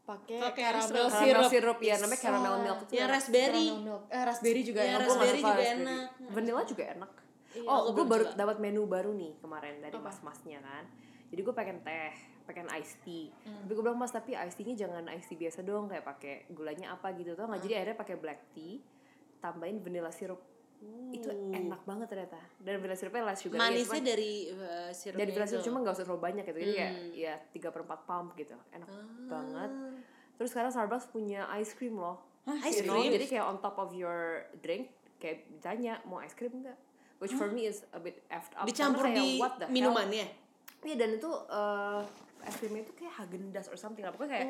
[0.06, 1.06] pakai Pakai caramel.
[1.10, 2.94] Caramel syrup ya namanya caramel Ah, milk itu.
[2.96, 3.10] enak.
[3.10, 4.04] raspberry Caramel milk.
[4.08, 5.02] Eh, raspberry juga Iya, enak.
[5.02, 5.82] Raspberry juga raspberry.
[5.82, 6.08] enak.
[6.30, 7.12] Vanilla juga enak.
[7.56, 10.84] Iya, oh, gue baru dapat menu baru nih kemarin dari mas-masnya kan.
[11.26, 12.14] Jadi gue pengen teh,
[12.46, 13.32] pengen iced tea.
[13.44, 13.64] Hmm.
[13.64, 16.94] Tapi gue bilang mas tapi iced tea-nya jangan iced tea biasa dong, kayak pakai gulanya
[16.94, 17.58] apa gitu tuh nggak.
[17.58, 17.66] Hmm.
[17.66, 18.84] Jadi akhirnya pakai black tea,
[19.40, 20.12] tambahin vanilla
[20.78, 21.12] syrup.
[21.12, 22.40] Itu enak banget ternyata.
[22.58, 23.56] Dan vanilla syrupnya less sugar.
[23.56, 23.62] Uh.
[23.62, 25.54] manisnya dari uh, sirupnya dari vanilla itu.
[25.54, 26.60] syrup cuma nggak usah terlalu banyak gitu.
[26.60, 27.12] Jadi kayak Hmm.
[27.14, 28.56] ya tiga per empat pump gitu.
[28.70, 29.06] Enak Ah.
[29.30, 29.72] banget.
[30.36, 32.20] Terus sekarang Starbucks punya ice cream loh.
[32.62, 33.10] ice You know, cream?
[33.12, 36.76] Jadi kayak on top of your drink kayak ditanya mau es krim enggak?
[37.18, 38.68] Which for me is a bit effed up.
[38.68, 39.72] dicampur kayak, di what the hell?
[39.72, 40.28] minumannya
[40.84, 42.02] Iya dan itu eh,
[42.44, 44.12] es krimnya itu kayak Haagen Dazs or something lah.
[44.12, 44.48] Pokoknya kayak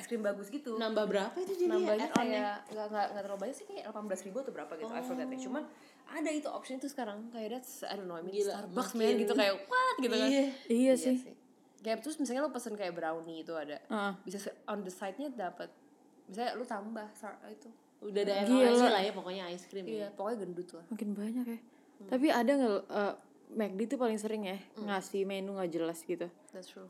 [0.00, 0.80] es krim bagus gitu.
[0.80, 2.40] nambah berapa itu jadi Nambahnya add-onnya?
[2.40, 4.90] kayak nggak nggak nggak terlalu banyak sih kayak delapan belas ribu atau berapa gitu.
[4.90, 5.40] I forgot deh.
[5.44, 5.62] Cuman
[6.10, 9.14] ada itu option itu sekarang kayak that's I don't know I mean Gila, Starbucks man
[9.20, 10.28] gitu kayak what gitu kan.
[10.32, 10.44] Iya.
[10.66, 11.16] Iya sih.
[11.80, 13.76] Kayak terus misalnya lo pesen kayak brownie itu ada.
[13.78, 14.12] Heeh.
[14.24, 15.68] Bisa on the side-nya dapat
[16.26, 17.06] misalnya lu tambah
[17.50, 17.68] itu.
[18.00, 20.84] udah ada evaluasi lah ya pokoknya ice cream Iya, ya pokoknya gendut lah.
[20.88, 21.58] Makin banyak ya.
[22.08, 23.14] Tapi ada nggak uh,
[23.52, 26.26] McD tuh paling sering ya ngasih menu nggak jelas gitu.
[26.56, 26.88] That's true.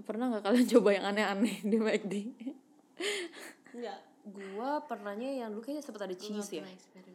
[0.00, 2.14] Pernah nggak kalian coba yang aneh-aneh di McD?
[3.70, 6.64] enggak Gua pernahnya yang dulu kayaknya sempat ada cheese ya.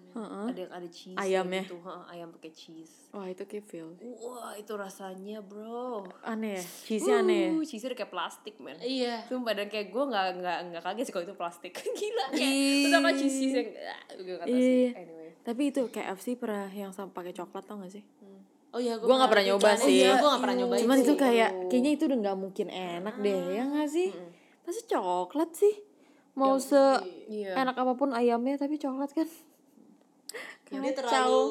[0.09, 0.45] Heeh.
[0.45, 1.65] Ada yang ada cheese Ayamnya?
[1.65, 3.09] gitu, heeh, ayam pakai cheese.
[3.09, 3.89] Wah itu kayak feel.
[4.21, 6.05] Wah, itu rasanya, Bro.
[6.21, 6.63] Aneh ya.
[6.85, 7.49] Cheese aneh ya.
[7.49, 8.77] Uh, cheese udah kayak plastik, man.
[8.77, 12.53] iya Sumpah dan kayak gue nggak nggak nggak kaget sih kalau itu plastik gila kayak
[12.85, 13.69] terus apa cheese cheese yang
[14.19, 14.89] gue kata sih Iya.
[14.95, 18.05] anyway Tapi itu KFC pernah yang sama pakai coklat tau gak sih?
[18.69, 19.95] Oh iya Gua nggak pernah nyoba sih.
[19.99, 23.15] iya gue nggak pernah nyoba Cuman itu itu kayak kayaknya itu udah nggak mungkin enak
[23.17, 24.09] deh ya nggak sih?
[24.61, 25.75] Pasti coklat sih.
[26.33, 26.77] Mau se
[27.27, 29.27] iya enak apa pun ayamnya tapi coklat kan?
[30.69, 30.97] dia Kacau.
[31.01, 31.41] terlalu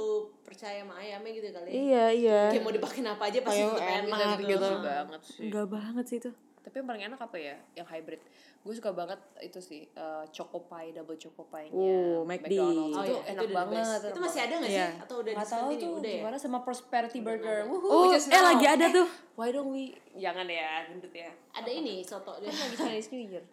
[0.46, 1.74] percaya sama ayamnya gitu kali ya.
[1.74, 2.40] Iya iya.
[2.54, 4.50] kayak mau dipakein apa aja pasti tetap enak enak gitu.
[4.54, 6.30] gitu banget sih Enggak banget sih itu.
[6.62, 8.20] tapi yang paling enak apa ya yang hybrid
[8.68, 11.80] gue suka banget itu sih eh, choco pie double choco pie nya
[12.12, 12.52] Oh, McD.
[12.52, 14.76] McDonald's Oh itu iya, enak the banget Itu masih ada nggak sih?
[14.76, 14.88] Iya.
[15.00, 16.18] Atau udah Nggak tahu tuh Udah ya?
[16.20, 19.08] gimana sama prosperity burger Woohoo, Oh, just eh lagi ada tuh.
[19.34, 22.52] why don't we jangan ya gendut ya Ada ini soto dia.
[22.52, 23.44] lagi Chinese New Year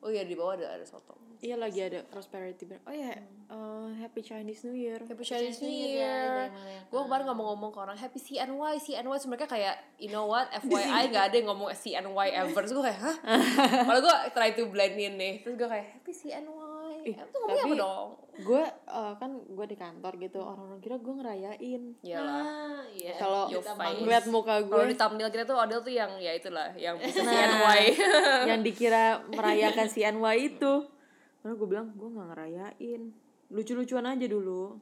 [0.00, 3.88] oh iya di bawah ada ada soto Iya lagi ada prosperity Bar- Oh ya, eh,
[3.96, 5.00] Happy Chinese New Year.
[5.00, 6.04] Happy Chinese New New Year, Year.
[6.04, 10.12] ya, ada yang Gue kemarin ngomong-ngomong ke orang Happy CNY, CNY Terus mereka kayak You
[10.12, 13.16] know what, FYI gak ada yang ngomong CNY ever Terus gue kayak, hah?
[13.88, 16.68] Padahal gue try to blend in nih Terus gue kayak, Happy CNY
[17.00, 18.08] Ih, Itu ngomongnya apa dong?
[18.40, 21.82] Gue eh, kan gue di kantor gitu, orang-orang kira gue ngerayain.
[21.98, 23.12] Iyalah Ah, iya.
[23.16, 23.96] Kalau Kita face.
[23.98, 27.20] ngeliat muka Kalau gue di thumbnail kita tuh Adele tuh yang Ya itulah, yang bisa
[27.20, 27.32] Nah.
[27.32, 27.82] CNY
[28.46, 30.86] yang dikira merayakan si NY itu.
[31.42, 33.02] Lalu gue bilang gue nggak ngerayain,
[33.50, 34.78] lucu-lucuan aja dulu.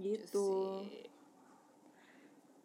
[0.00, 0.48] Gitu.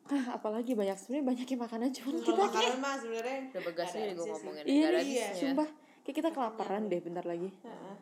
[0.06, 4.14] Ah, apalagi banyak sebenarnya banyak yang makanan Kalau kita makanan mah sebenarnya Udah begas nih
[4.14, 5.70] gue ngomongin Iya, ada habisnya sumpah
[6.06, 7.50] kayak kita kelaparan deh bentar lagi.
[7.50, 7.96] Heeh.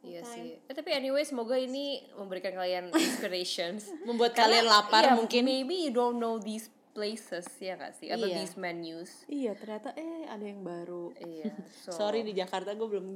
[0.00, 5.46] Iya sih eh, Tapi anyway semoga ini memberikan kalian inspirations Membuat kalian lapar Iya, mungkin.
[5.46, 6.66] Maybe you don't know these
[7.00, 8.06] places ya gak sih?
[8.06, 8.36] Atau Iya.
[8.36, 11.16] these menus Iya, ternyata eh ada yang baru.
[11.16, 11.48] Iya
[11.82, 13.06] so, Sorry di Jakarta gue belum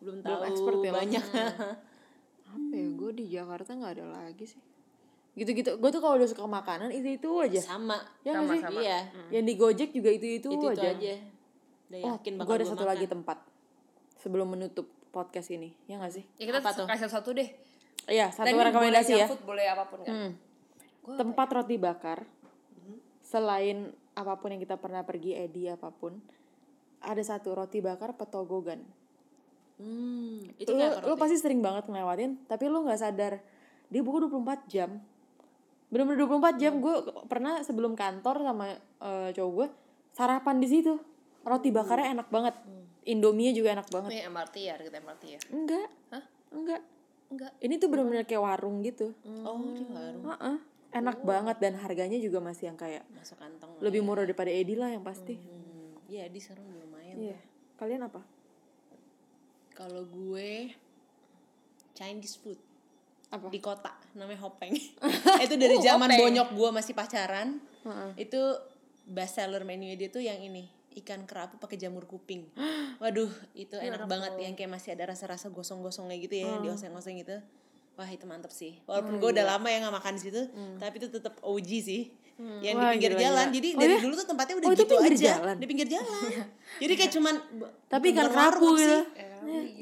[0.00, 1.24] belum tahu expert ya, banyak.
[2.50, 2.88] Apa ya?
[2.90, 4.62] Gue di Jakarta nggak ada lagi sih.
[5.30, 8.80] gitu-gitu gue tuh kalau udah suka makanan itu itu aja sama ya nggak sih Sama-sama.
[8.82, 8.98] iya
[9.30, 11.14] yang di Gojek juga itu itu, itu itu aja, aja
[11.86, 12.90] udah oh yakin gue ada gua satu makan.
[12.90, 13.38] lagi tempat
[14.18, 16.84] sebelum menutup podcast ini ya nggak sih Ya kita Apa tuh?
[16.84, 17.46] kasih satu deh.
[18.06, 20.12] Iya Dan satu ini rekomendasi boleh ya food, boleh apa pun kan.
[20.12, 20.32] Hmm.
[21.00, 22.18] Gua tempat roti bakar
[23.30, 26.18] selain apa pun yang kita pernah pergi Edi apa pun
[26.98, 28.82] ada satu roti bakar petogogan.
[29.78, 33.38] Hmm itu lu, lu pasti sering banget ngelewatin tapi lu nggak sadar.
[33.86, 34.90] Dia buka 24 jam.
[35.90, 36.72] Bener-bener 24 jam.
[36.82, 36.94] Gue
[37.30, 38.66] pernah sebelum kantor sama
[38.98, 39.66] eh, cowok gue
[40.10, 40.98] sarapan di situ.
[41.46, 42.54] Roti bakarnya enak banget.
[43.08, 44.10] Indomie juga enak banget.
[44.12, 45.40] Ini MRT ya, deket MRT ya.
[45.54, 45.88] enggak.
[46.12, 46.24] Hah?
[46.52, 46.82] enggak.
[47.30, 47.52] Enggak.
[47.62, 49.14] ini tuh bener-bener kayak warung gitu.
[49.46, 50.26] Oh di warung.
[50.34, 50.56] Heeh.
[50.90, 54.06] Enak banget dan harganya juga masih yang kayak masuk kantong lebih ya.
[54.06, 55.38] murah daripada Edi lah yang pasti.
[55.38, 57.38] Hmm, iya di sekarang lumayan iya.
[57.78, 58.20] kalian apa?
[59.72, 60.74] Kalau gue
[61.94, 62.58] Chinese food.
[63.30, 63.46] Apa?
[63.46, 64.74] di kota namanya Hopeng.
[65.46, 66.34] Itu dari Oh, zaman Hopeng.
[66.34, 67.62] bonyok gue masih pacaran.
[67.80, 68.28] Heeh.
[68.28, 68.36] itu
[69.08, 70.68] best seller menu dia tuh yang ini
[71.00, 72.50] ikan kerapu pakai jamur kuping.
[73.02, 77.38] Waduh itu enak banget yang kayak masih ada rasa-rasa gosong-gosongnya gitu ya yang dioseng-oseng gitu
[78.00, 78.80] wah itu mantep sih.
[78.82, 80.42] Walaupun gue udah lama ya nggak makan di situ
[80.76, 82.02] tapi itu tetap OG sih.
[82.40, 83.36] Yang Wah, di pinggir gila, jalan.
[83.44, 83.52] gila.
[83.52, 84.00] jadi Oh dari ya?
[84.00, 85.28] dulu tuh tempatnya udah Oh, itu gitu pinggir aja.
[85.36, 85.54] jalan?
[85.54, 86.22] di pinggir jalan.
[86.80, 87.34] Jadi kayak cuman
[87.84, 88.80] Tapi kerapu sih.
[88.80, 88.98] gitu.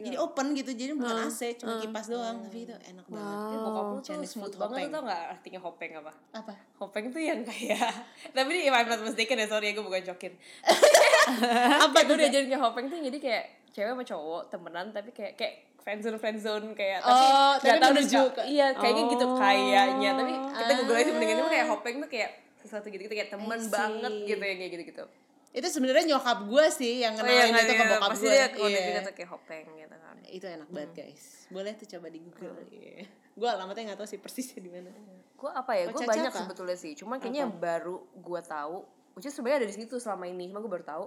[0.01, 0.71] jadi open gitu.
[0.73, 2.43] Jadi bukan AC cuma kipas doang.
[2.43, 3.31] Tapi itu enak banget.
[3.47, 6.13] Eh, bokap lu tuh Chinese smooth banget tuh tau gak artinya hopeng apa?
[6.35, 6.53] apa?
[6.79, 7.79] Hopeng tuh yang kayak
[8.35, 10.33] Tapi ini if I'm not mistaken ya sorry gue bukan cokin
[11.85, 15.55] apa Gue diajarin kayak hopeng tuh jadi kayak cewek sama cowok temenan tapi kayak kayak
[15.89, 19.35] friendzone friendzone kayak tapi Oh, nggak tahu menuju suka- iya kayaknya gitu Oh.
[19.35, 20.11] kayaknya.
[20.13, 21.71] Tapi kita google aja mendingan itu kayak Ah.
[21.73, 23.73] hopeng tuh kayak sesuatu gitu gitu kayak temen see.
[23.73, 25.05] banget gitu ya kayak gitu gitu
[25.49, 28.37] itu sebenarnya nyokap gue sih yang Oh kenalin iya, itu ke iya, bokap pasti gue
[28.37, 28.47] dia
[28.85, 29.01] Iya.
[29.01, 30.17] tuh kayak hopeng gitu kan.
[30.29, 31.25] Itu enak banget guys.
[31.49, 32.53] Boleh tuh coba di google.
[32.53, 32.69] Hmm.
[32.71, 33.09] Iya.
[33.33, 34.93] gue alamatnya nggak tahu sih persisnya di mana.
[35.33, 35.89] Gue apa ya?
[35.89, 36.41] Oh, gue banyak apa?
[36.45, 36.93] sebetulnya sih.
[36.93, 38.85] Cuma kayaknya yang baru gue tahu
[39.17, 41.05] is sebenarnya ada di situ selama ini cuma gue baru tahu.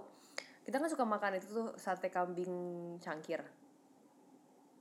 [0.62, 2.52] Kita kan suka makan itu tuh sate kambing
[2.98, 3.46] cangkir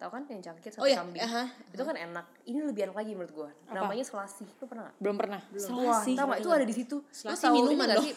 [0.01, 0.97] tahu kan yang cangkir sate Oh, iya.
[0.99, 1.45] kambing Aha.
[1.69, 4.97] itu kan enak ini lebih enak lagi menurut gue namanya selasi lu pernah gak?
[4.97, 5.41] belum pernah
[5.77, 6.39] Wah, tau gak?
[6.41, 6.97] itu ada di situ.
[7.11, 8.03] Selasi tahu ini minuman loh.
[8.03, 8.15] sih?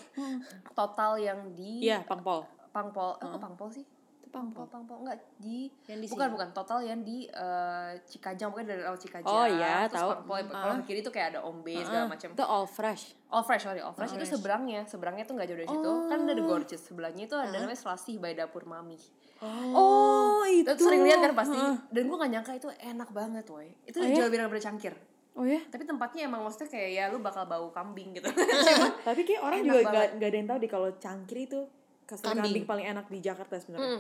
[0.72, 3.10] Total yang di iya pangpol Pangpol.
[3.16, 3.86] Eh, kok Pangpol sih?
[4.34, 6.34] Pangpol, Pangpol enggak di Yang di bukan sini.
[6.34, 9.30] bukan total yang di eh, Cikajang pokoknya dari laut Cikajang.
[9.30, 10.10] Oh, iya, Terus tahu.
[10.18, 12.34] Pangpol kalau ke kiri tuh kayak ada Ombe segala macam.
[12.34, 15.66] itu all fresh All fresh, sorry, all fresh itu seberangnya, seberangnya tuh nggak jauh dari
[15.68, 15.92] situ.
[16.08, 18.98] Kan ada The Gorgeous, sebelahnya itu ada namanya Selasih by Dapur Mami.
[19.44, 20.23] oh
[20.62, 21.58] itu Itu sering lihat kan pasti.
[21.90, 23.74] Dan gue gak nyangka itu enak banget, woy.
[23.90, 24.94] Itu jauh lebih enak daripada cangkir.
[25.34, 28.30] oh ya Tapi tempatnya emang maksudnya kayak ya lu bakal bau kambing gitu.
[29.08, 29.98] tapi kayak orang Enak juga banget.
[29.98, 31.60] gak, gak ada yang tahu di kalau cangkir itu
[32.06, 32.38] kambing.
[32.38, 32.66] Kambing.
[32.70, 33.98] paling enak di Jakarta sebenarnya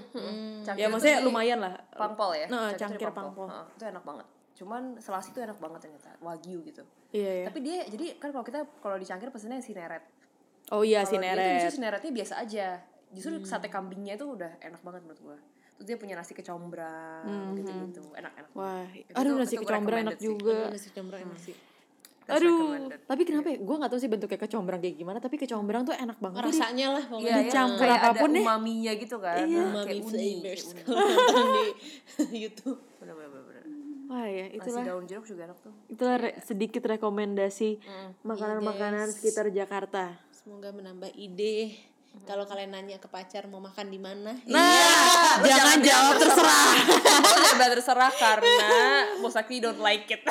[0.62, 2.45] Cangkir ya itu maksudnya di lumayan lah Pangpol ya?
[2.51, 3.47] Nah, Cangkir cangkir pangpol.
[3.49, 4.28] Heeh, itu enak banget.
[4.54, 6.84] Cuman selasi itu enak banget ternyata, wagyu gitu.
[7.10, 10.06] iya iya Tapi dia jadi kan kalau kita kalau di cangkir pesennya sineret.
[10.70, 12.68] oh iya tuh sineret justru sineretnya biasa aja.
[13.10, 15.38] Justru sate kambingnya itu udah enak banget menurut gua.
[15.74, 18.03] Terus dia punya nasi kecombrang gitu-gitu.
[18.11, 18.51] Enak-enak.
[18.53, 20.28] wah Itu aduh nasi kecombrang enak recommended sih.
[20.28, 21.55] juga nasi campur enak sih
[22.24, 22.99] That's aduh recommended.
[23.03, 26.17] tapi kenapa ya gue gak tahu sih bentuknya kecombrang kayak gimana tapi kecombrang tuh enak
[26.17, 28.43] banget rasanya lah Iya, pokoknya iya, dicampur kayak apa pun ada deh.
[28.43, 29.36] umaminya gitu kan.
[29.36, 29.59] Iya.
[29.59, 30.95] Kayak umami flavors kayak uni.
[31.28, 31.51] kalau
[32.24, 33.63] di YouTube Bener, bener, bener, bener.
[34.05, 35.74] wah ya Nasi itulah daun jeruk juga enak tuh.
[35.89, 37.69] itulah re- sedikit rekomendasi
[38.21, 39.15] makanan-makanan Yes.
[39.17, 41.76] sekitar Jakarta semoga menambah ide
[42.24, 44.32] kalau kalian nanya ke pacar mau makan di mana?
[44.47, 46.74] Nah jangan jawab terserah.
[47.53, 48.70] Jangan terserah karena
[49.22, 50.22] likely don't like it.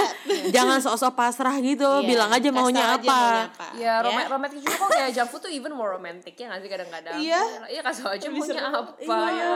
[0.56, 3.18] jangan sok-sok pasrah gitu Iya, bilang aja maunya aja apa.
[3.50, 6.60] maunya Ya, rom romantis juga kok kayak junk food tuh even more romantic ya nggak
[6.62, 7.18] sih kadang-kadang.
[7.18, 7.42] Iya.
[7.66, 9.52] Iya kasih aja maunya apa ya.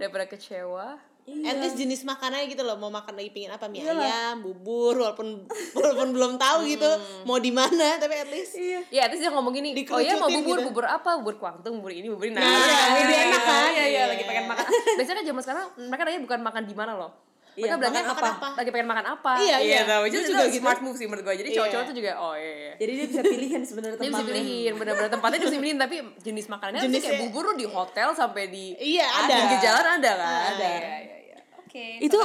[0.00, 1.15] Daripada kecewa.
[1.26, 5.42] At least jenis makanannya gitu loh mau makan lagi pingin apa mie ayam bubur walaupun
[5.76, 6.86] walaupun belum tahu gitu
[7.26, 8.54] mau di mana tapi at least
[8.88, 10.70] Ya, terus dia ngomong gini, oh iya mau bubur, gitu.
[10.70, 11.18] bubur apa?
[11.18, 12.38] Bubur kuangtung, bubur ini, bubur ini.
[12.38, 13.68] Nah, enak kan?
[13.68, 14.02] Iya, iya, Iya.
[14.14, 14.64] lagi pengen makan.
[14.96, 17.10] Biasanya kan zaman sekarang mereka nanya bukan makan di mana loh.
[17.56, 18.28] Mereka Iya, bilangnya makan apa?
[18.36, 18.48] apa?
[18.60, 19.32] Lagi pengen makan apa?
[19.40, 19.80] Iya, iya.
[19.82, 20.04] tau.
[20.04, 20.60] Gue Itu juga gitu.
[20.60, 21.34] smart move sih menurut gue.
[21.36, 21.56] Jadi Iya.
[21.56, 22.72] cowok-cowok tuh juga, oh iya, iya.
[22.76, 25.96] jadi dia bisa pilihin sebenarnya Dia bisa tempatnya pilihin, bener-bener tempatnya dia bisa pilihin Tapi
[26.20, 29.34] jenis makanannya tuh kayak bubur lu di hotel sampai di Iya, ada.
[29.34, 30.28] Pinggir jalan ada kan?
[30.52, 30.68] Ada.
[30.68, 31.25] Iya, iya, iya.
[31.76, 32.18] Oke, itu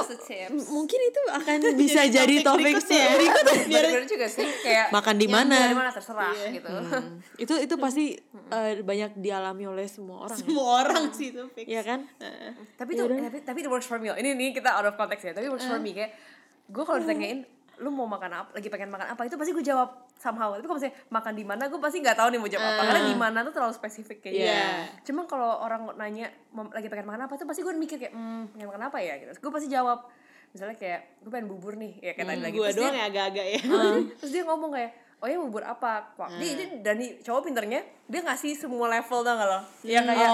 [0.72, 4.08] mungkin itu akan bisa jadi topik topik berikutnya.
[4.08, 5.58] juga sih kayak Makan di mana?
[5.70, 6.48] Mana terserah Iya.
[6.56, 6.70] gitu.
[7.44, 8.06] itu itu pasti
[8.48, 10.42] eh, banyak dialami oleh semua orang ya.
[10.42, 12.00] semua orang sih itu fix Iya kan
[12.74, 14.08] tapi itu tapi tapi it works for me.
[14.08, 14.16] loh.
[14.16, 16.16] Ini nih kita out of context ya, tapi works for me kayak
[16.66, 17.44] gue kalau ditanyain
[17.82, 20.54] lu mau makan apa, lagi pengen makan apa itu pasti gue jawab somehow.
[20.54, 22.82] Tapi kalau misalnya makan di mana, gue pasti nggak tahu nih mau jawab apa.
[22.86, 24.46] Karena di mana tuh terlalu spesifik kayaknya.
[24.46, 24.70] Iya.
[25.02, 27.34] Cuma kalau orang nanya lagi pengen makan apa?
[27.42, 29.18] tuh pasti gue mikir kayak hmm pengen makan apa ya?
[29.18, 29.32] Gitu.
[29.42, 30.06] Gue pasti jawab
[30.52, 32.58] misalnya kayak gue pengen bubur nih ya kayak tadi lagi.
[32.60, 33.62] gue doang dia, ya agak-agak ya.
[34.22, 36.18] Terus dia ngomong kayak oh ya bubur apa?
[36.18, 39.60] Wah, dia, dia dan nih cowok pinternya dia ngasih semua level tau gak lo?
[39.86, 40.30] Yang kayak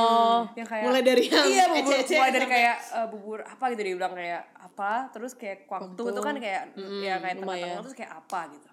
[0.55, 3.81] yang kayak mulai dari yang iya bubur ece-ece mulai dari kayak eh, bubur apa gitu
[3.83, 4.41] dia bilang kayak
[4.77, 6.61] apa terus kayak waktu itu kan kayak
[7.01, 8.69] ya kayak tengah-tengah terus kayak apa gitu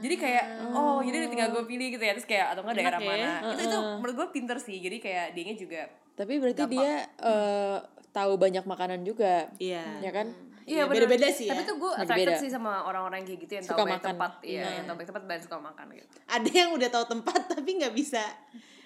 [0.00, 3.04] jadi kayak oh jadi tinggal gue pilih gitu ya terus kayak atau enggak daerah Enak
[3.04, 3.12] ya.
[3.12, 5.82] mana itu itu menurut gue pinter sih jadi kayak dianya juga
[6.14, 7.78] Tapi berarti dia eh,
[8.08, 9.50] tahu banyak makanan juga.
[9.58, 10.30] iya Ya kan?
[10.64, 11.04] Iya, bener.
[11.04, 11.52] beda-beda sih ya.
[11.52, 14.08] Tapi tuh gue attracted sih sama orang-orang kayak gitu yang Suka tahu makan.
[14.16, 16.08] tempat, iya, yang tahu tempat dan suka makan gitu.
[16.24, 18.22] ada yang udah tahu tempat tapi nggak bisa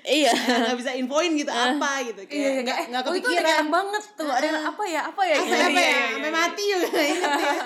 [0.07, 0.33] Iya.
[0.69, 4.03] nggak bisa infoin gitu apa gitu kayak nggak nggak oh, itu ada kepikiran yang banget
[4.15, 5.37] tuh, ada yang apa ya, apa ya?
[5.37, 5.57] apa gitu.
[5.59, 6.39] apa Iya, ya iya, sampai iya.
[6.39, 7.21] mati juga ya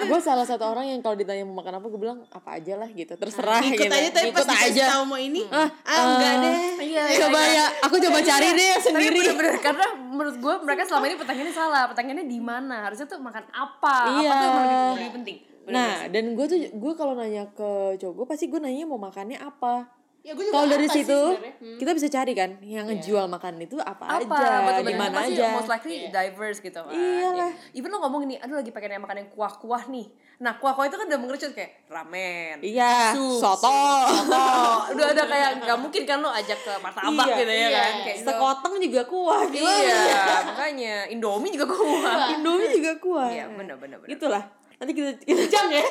[0.06, 2.88] gue salah satu orang yang kalau ditanya mau makan apa gue bilang apa aja lah
[2.90, 6.00] gitu terserah ikut gitu aja tapi pas ikut dikasih aja tahu mau ini ah, ah,
[6.06, 10.54] enggak deh Iya, coba ya aku coba cari deh Tapi sendiri bener-bener karena menurut gue
[10.66, 11.82] mereka selama ini pertanyaannya salah.
[11.88, 12.76] Pertanyaannya di mana?
[12.84, 13.96] Harusnya tuh makan apa?
[14.20, 14.28] Iya.
[14.28, 15.36] Apa tuh yang lebih, lebih penting?
[15.62, 18.98] Bener nah dan gue tuh gue kalau nanya ke cowok gue pasti gue nanya mau
[18.98, 19.86] makannya apa
[20.22, 21.20] ya gue juga kalau dari sih situ?
[21.34, 21.76] Hmm.
[21.76, 24.22] kita bisa cari kan yang ngejual makanan itu apa, apa?
[24.30, 25.50] aja betul di mana pasti aja.
[25.50, 27.50] most likely diverse gitu kan Iyalah.
[27.72, 30.06] even lo ngomong ini aduh lagi pengen yang makan yang kuah-kuah nih.
[30.38, 33.66] Nah kuah-kuah itu kan udah mengerucut kayak ramen iya Sup, soto.
[33.66, 37.70] oh udah ada kayak nggak mungkin kan lo ajak ke martabak Iya, gitu ya iya.
[37.72, 38.26] kan kayak gitu.
[38.26, 39.82] sekoteng juga kuah gimana?
[39.82, 40.94] Iya makanya.
[41.08, 42.14] Indomie juga kuah.
[42.32, 43.28] Indomie juga kuah.
[43.28, 44.10] Iya bener bener bener.
[44.10, 44.42] Itulah
[44.82, 45.86] nanti kita kita jang ya.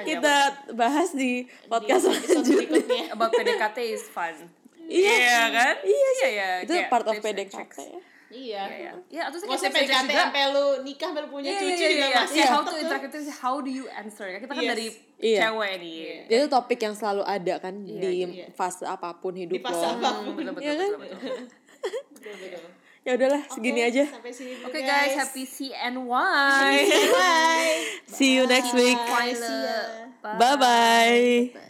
[0.00, 0.34] Kita
[0.72, 3.12] bahas di podcast selanjutnya.
[3.12, 4.32] about PDKT is fun.
[4.88, 5.52] Iya.
[5.52, 5.74] kan?
[5.84, 6.48] Iya iya iya.
[6.64, 7.84] Itu Kayak part of PDKT ya.
[7.86, 8.00] Iya.
[8.26, 8.92] Iya iya.
[9.06, 12.16] Iya atau nggak usah PDKT sampai lu nikah baru punya Iya, cucu iya, juga iya,
[12.18, 12.48] masih iya.
[12.48, 14.26] how tetep to interact itu how do you answer?
[14.32, 14.72] Kita kan Yes.
[14.72, 14.86] dari
[15.16, 15.40] Iya.
[15.44, 15.96] cewek nih.
[16.26, 18.16] Itu topik yang selalu ada kan di
[18.56, 19.92] fase apa pun hidup di fase lo.
[19.92, 20.32] apa pun.
[20.32, 20.90] Betul betul Iya kan?
[20.96, 22.70] betul, betul.
[23.06, 26.10] ya udahlah segini aja sampai sini dulu, Oke guys, happy CNY.
[27.14, 27.78] bye
[28.10, 29.30] see you next week Bye.
[29.30, 30.34] Ya.
[30.34, 31.65] bye bye